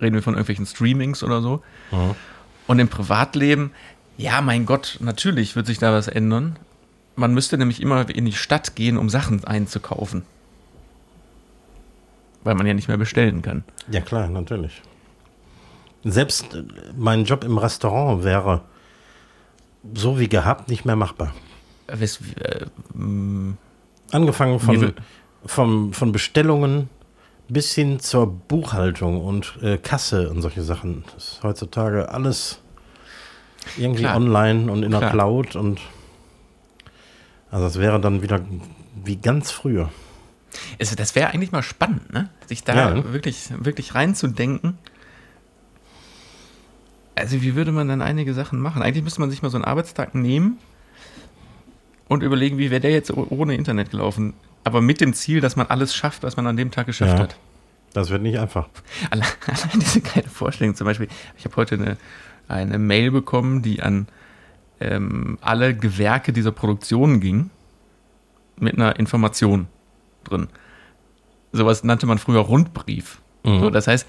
[0.00, 1.62] Reden wir von irgendwelchen Streamings oder so.
[1.90, 2.14] Mhm.
[2.66, 3.72] Und im Privatleben,
[4.16, 6.58] ja, mein Gott, natürlich wird sich da was ändern.
[7.16, 10.22] Man müsste nämlich immer in die Stadt gehen, um Sachen einzukaufen.
[12.44, 13.64] Weil man ja nicht mehr bestellen kann.
[13.90, 14.82] Ja, klar, natürlich.
[16.04, 16.62] Selbst äh,
[16.96, 18.60] mein Job im Restaurant wäre
[19.94, 21.34] so wie gehabt nicht mehr machbar.
[21.88, 23.54] Wes- äh, mh,
[24.12, 24.94] Angefangen von,
[25.44, 26.88] vom, von Bestellungen
[27.48, 31.04] bis hin zur Buchhaltung und äh, Kasse und solche Sachen.
[31.14, 32.60] Das ist heutzutage alles
[33.76, 34.16] irgendwie Klar.
[34.16, 35.12] online und in der Klar.
[35.12, 35.80] Cloud und
[37.50, 38.40] also es wäre dann wieder
[39.04, 39.90] wie ganz früher.
[40.78, 42.28] Also das wäre eigentlich mal spannend, ne?
[42.46, 44.78] Sich da Ja, wirklich, wirklich reinzudenken.
[47.14, 48.82] Also wie würde man dann einige Sachen machen?
[48.82, 50.58] Eigentlich müsste man sich mal so einen Arbeitstag nehmen
[52.08, 54.34] und überlegen, wie wäre der jetzt ohne Internet gelaufen.
[54.68, 57.20] Aber mit dem Ziel, dass man alles schafft, was man an dem Tag geschafft Ja.
[57.20, 57.36] hat.
[57.94, 58.68] Das wird nicht einfach.
[59.08, 61.08] Allein, allein diese geile Vorstellung zum Beispiel.
[61.38, 61.96] Ich habe heute eine,
[62.46, 64.08] eine Mail bekommen, die an
[64.78, 67.48] ähm, alle Gewerke dieser Produktion ging,
[68.58, 69.68] mit einer Information
[70.24, 70.48] drin.
[71.52, 73.22] Sowas nannte man früher Rundbrief.
[73.42, 73.60] Mhm.
[73.60, 74.06] So, das heißt,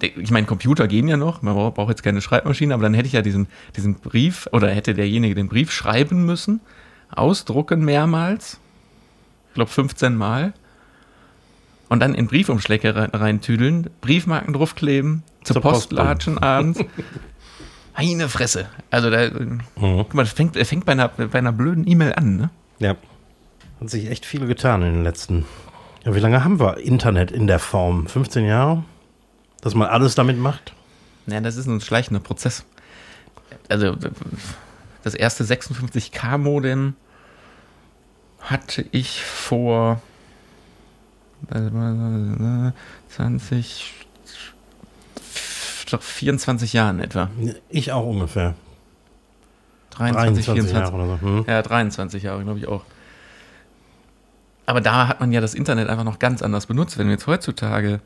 [0.00, 3.14] ich meine, Computer gehen ja noch, man braucht jetzt keine Schreibmaschine, aber dann hätte ich
[3.14, 6.60] ja diesen, diesen Brief oder hätte derjenige den Brief schreiben müssen,
[7.10, 8.60] ausdrucken mehrmals,
[9.54, 10.52] glaube 15 Mal,
[11.88, 16.78] und dann in Briefumschläge rein- reintüdeln, Briefmarken draufkleben, zur, Zur Post latschen abends.
[17.94, 18.66] Eine Fresse.
[18.90, 19.60] Also da, Mhm.
[19.76, 22.50] guck mal, das fängt, das fängt bei, einer, bei einer blöden E-Mail an, ne?
[22.78, 22.94] Ja.
[23.80, 25.44] Hat sich echt viel getan in den letzten.
[26.04, 28.06] Ja, wie lange haben wir Internet in der Form?
[28.06, 28.84] 15 Jahre?
[29.60, 30.72] Dass man alles damit macht?
[31.26, 32.64] Ja, das ist ein schleichender Prozess.
[33.68, 33.96] Also
[35.02, 36.94] das erste 56K-Modem
[38.40, 40.00] hatte ich vor
[41.50, 42.72] äh,
[43.08, 43.94] 20,
[45.90, 47.30] doch 24 Jahren etwa.
[47.68, 48.54] Ich auch ungefähr.
[49.90, 50.72] 23, 23 24.
[50.72, 51.20] Jahre oder so.
[51.20, 51.44] Hm?
[51.46, 52.84] Ja, 23 Jahre, glaube ich auch.
[54.66, 56.96] Aber da hat man ja das Internet einfach noch ganz anders benutzt.
[56.96, 58.00] Wenn du jetzt heutzutage,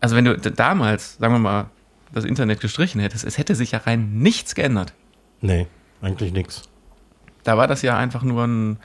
[0.00, 1.66] also wenn du damals, sagen wir mal,
[2.12, 4.92] das Internet gestrichen hättest, es hätte sich ja rein nichts geändert.
[5.40, 5.66] Nee,
[6.00, 6.62] eigentlich nichts.
[7.46, 8.78] Da war das ja einfach nur ein,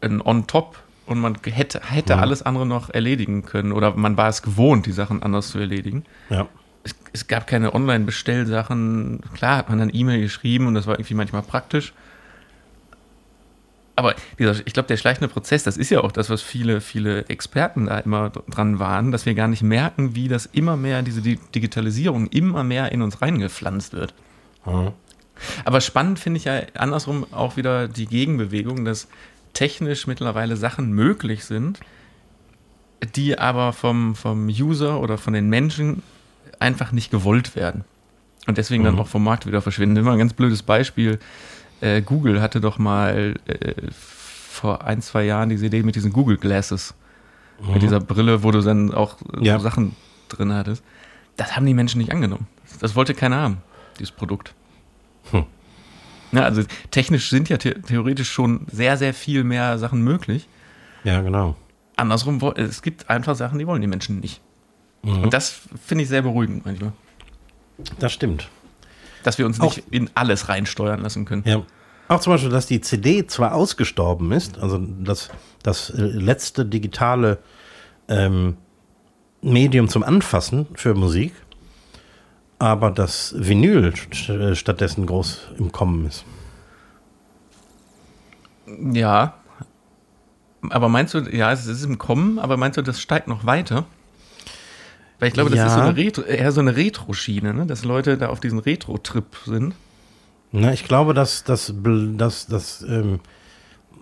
[0.00, 2.18] ein On-Top und man hätte, hätte Ja.
[2.20, 6.04] alles andere noch erledigen können oder man war es gewohnt, die Sachen anders zu erledigen.
[6.30, 6.48] Ja.
[6.84, 9.20] Es, es gab keine Online-Bestellsachen.
[9.34, 11.92] Klar hat man dann E-Mail geschrieben und das war irgendwie manchmal praktisch.
[13.96, 17.26] Aber dieser, ich glaube, der schleichende Prozess, das ist ja auch das, was viele, viele
[17.28, 21.20] Experten da immer dran waren, dass wir gar nicht merken, wie das immer mehr, diese
[21.20, 24.14] Di- Digitalisierung immer mehr in uns reingepflanzt wird.
[24.62, 24.92] Hm.
[25.64, 29.08] Aber spannend finde ich ja andersrum auch wieder die Gegenbewegung, dass
[29.54, 31.80] technisch mittlerweile Sachen möglich sind,
[33.16, 36.02] die aber vom, vom User oder von den Menschen
[36.58, 37.84] einfach nicht gewollt werden.
[38.46, 39.00] Und deswegen dann Mhm.
[39.00, 39.96] auch vom Markt wieder verschwinden.
[39.96, 41.18] Immer ein ganz blödes Beispiel.
[41.80, 46.36] Äh, Google hatte doch mal äh, vor ein, zwei Jahren diese Idee mit diesen Google
[46.38, 46.94] Glasses.
[47.72, 49.58] Mit dieser Brille, wo du dann auch äh, Ja.
[49.58, 49.94] so Sachen
[50.28, 50.82] drin hattest.
[51.36, 52.46] Das haben die Menschen nicht angenommen.
[52.80, 53.58] Das wollte keiner haben,
[53.98, 54.54] dieses Produkt.
[55.32, 55.44] Hm.
[56.32, 60.48] Ja, also technisch sind ja the theoretisch schon sehr, sehr viel mehr Sachen möglich.
[61.04, 61.56] Ja, genau.
[61.96, 64.40] Andersrum, es gibt einfach Sachen, die wollen die Menschen nicht.
[65.02, 65.24] Mhm.
[65.24, 66.92] Und das finde ich sehr beruhigend manchmal.
[67.98, 68.48] Das stimmt.
[69.22, 71.42] Dass wir uns Auch- nicht in alles reinsteuern lassen können.
[71.46, 71.62] Ja.
[72.08, 75.28] Auch zum Beispiel, dass die CD zwar ausgestorben ist, also das,
[75.62, 77.38] das äh, letzte digitale
[78.08, 78.56] ähm,
[79.42, 81.34] Medium zum Anfassen für Musik,
[82.58, 86.24] aber das Vinyl st- stattdessen groß im Kommen ist.
[88.92, 89.34] Ja.
[90.70, 93.84] Aber meinst du, ja, es ist im Kommen, aber meinst du, das steigt noch weiter?
[95.18, 95.66] Weil ich glaube, das Ja.
[95.66, 97.66] ist so eine Retro, eher so eine Retro-Schiene, ne?
[97.66, 99.74] dass Leute da auf diesen Retro-Trip sind.
[100.52, 103.20] Na, ich glaube, dass das, das, das ähm,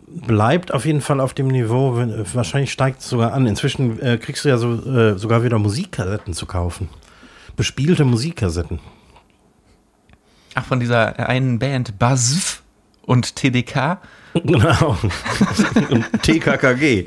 [0.09, 1.97] bleibt auf jeden Fall auf dem Niveau.
[1.97, 3.47] Wenn, wahrscheinlich steigt es sogar an.
[3.47, 6.89] Inzwischen äh, kriegst du ja so, äh, sogar wieder Musikkassetten zu kaufen.
[7.57, 8.79] Bespielte Musikkassetten.
[10.55, 12.63] Ach, von dieser einen Band Buzz
[13.03, 13.99] und TDK.
[14.45, 14.99] Genau.
[15.91, 17.07] Und TKKG.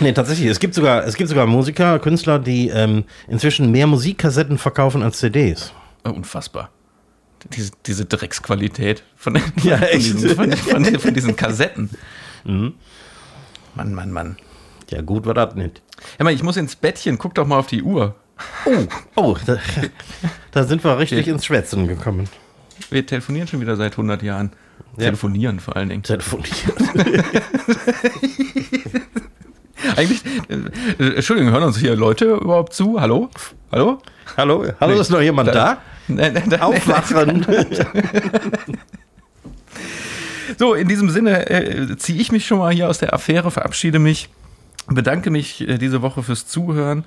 [0.00, 0.46] nee, tatsächlich.
[0.48, 5.18] Es gibt sogar, es gibt sogar Musiker, Künstler, die ähm, inzwischen mehr Musikkassetten verkaufen als
[5.18, 5.72] CDs.
[6.04, 6.70] Oh, unfassbar.
[7.52, 11.90] Diese, diese Drecksqualität von, Ja, von, diesen, von, von, von diesen Kassetten.
[12.44, 12.74] Mhm.
[13.74, 14.36] Mann, Mann, Mann.
[14.90, 15.82] Ja, gut war das nicht.
[16.18, 17.16] Hör mal, ich muss ins Bettchen.
[17.18, 18.14] Guck doch mal auf die Uhr.
[18.64, 18.86] Oh,
[19.16, 19.58] oh, da,
[20.50, 22.28] da sind wir richtig ins Schwätzen gekommen.
[22.90, 24.50] Wir telefonieren schon wieder seit 100 Jahren.
[24.96, 25.04] Ja.
[25.04, 26.02] Telefonieren vor allen Dingen.
[26.02, 26.48] Telefoniert.
[29.96, 33.00] Eigentlich, äh, Entschuldigung, hören uns hier Leute überhaupt zu?
[33.00, 33.28] Hallo?
[33.72, 33.98] Hallo?
[34.36, 35.00] Hallo, hallo, Nee.
[35.00, 35.78] ist noch jemand da?
[36.08, 37.46] Nein, nein, nein, Aufwachen.
[40.58, 43.98] So, in diesem Sinne äh, ziehe ich mich schon mal hier aus der Affäre, verabschiede
[44.00, 44.28] mich,
[44.94, 47.04] bedanke mich äh, diese Woche fürs Zuhören.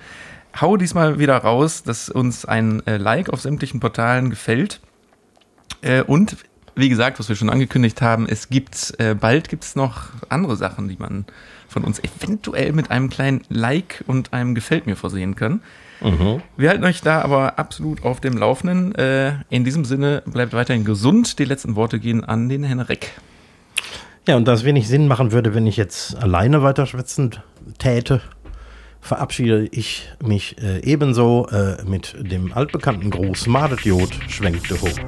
[0.59, 4.81] Hau diesmal wieder raus, dass uns ein äh, Like auf sämtlichen Portalen gefällt.
[5.81, 6.37] Äh, und
[6.75, 10.89] wie gesagt, was wir schon angekündigt haben, es gibt bald gibt es noch andere Sachen,
[10.89, 11.25] die man
[11.67, 15.61] von uns eventuell mit einem kleinen Like und einem Gefällt mir versehen kann.
[16.57, 18.91] Wir halten euch da aber absolut auf dem Laufenden.
[19.51, 21.37] In diesem Sinne bleibt weiterhin gesund.
[21.37, 23.11] Die letzten Worte gehen an den Herrn Reck.
[24.25, 27.41] Ja, und da es wenig Sinn machen würde, wenn ich jetzt alleine weiter schwitzend
[27.77, 28.21] täte,
[29.01, 35.01] verabschiede ich mich äh, ebenso äh, mit dem altbekannten Gruß Madet Jod schwenkte Hut.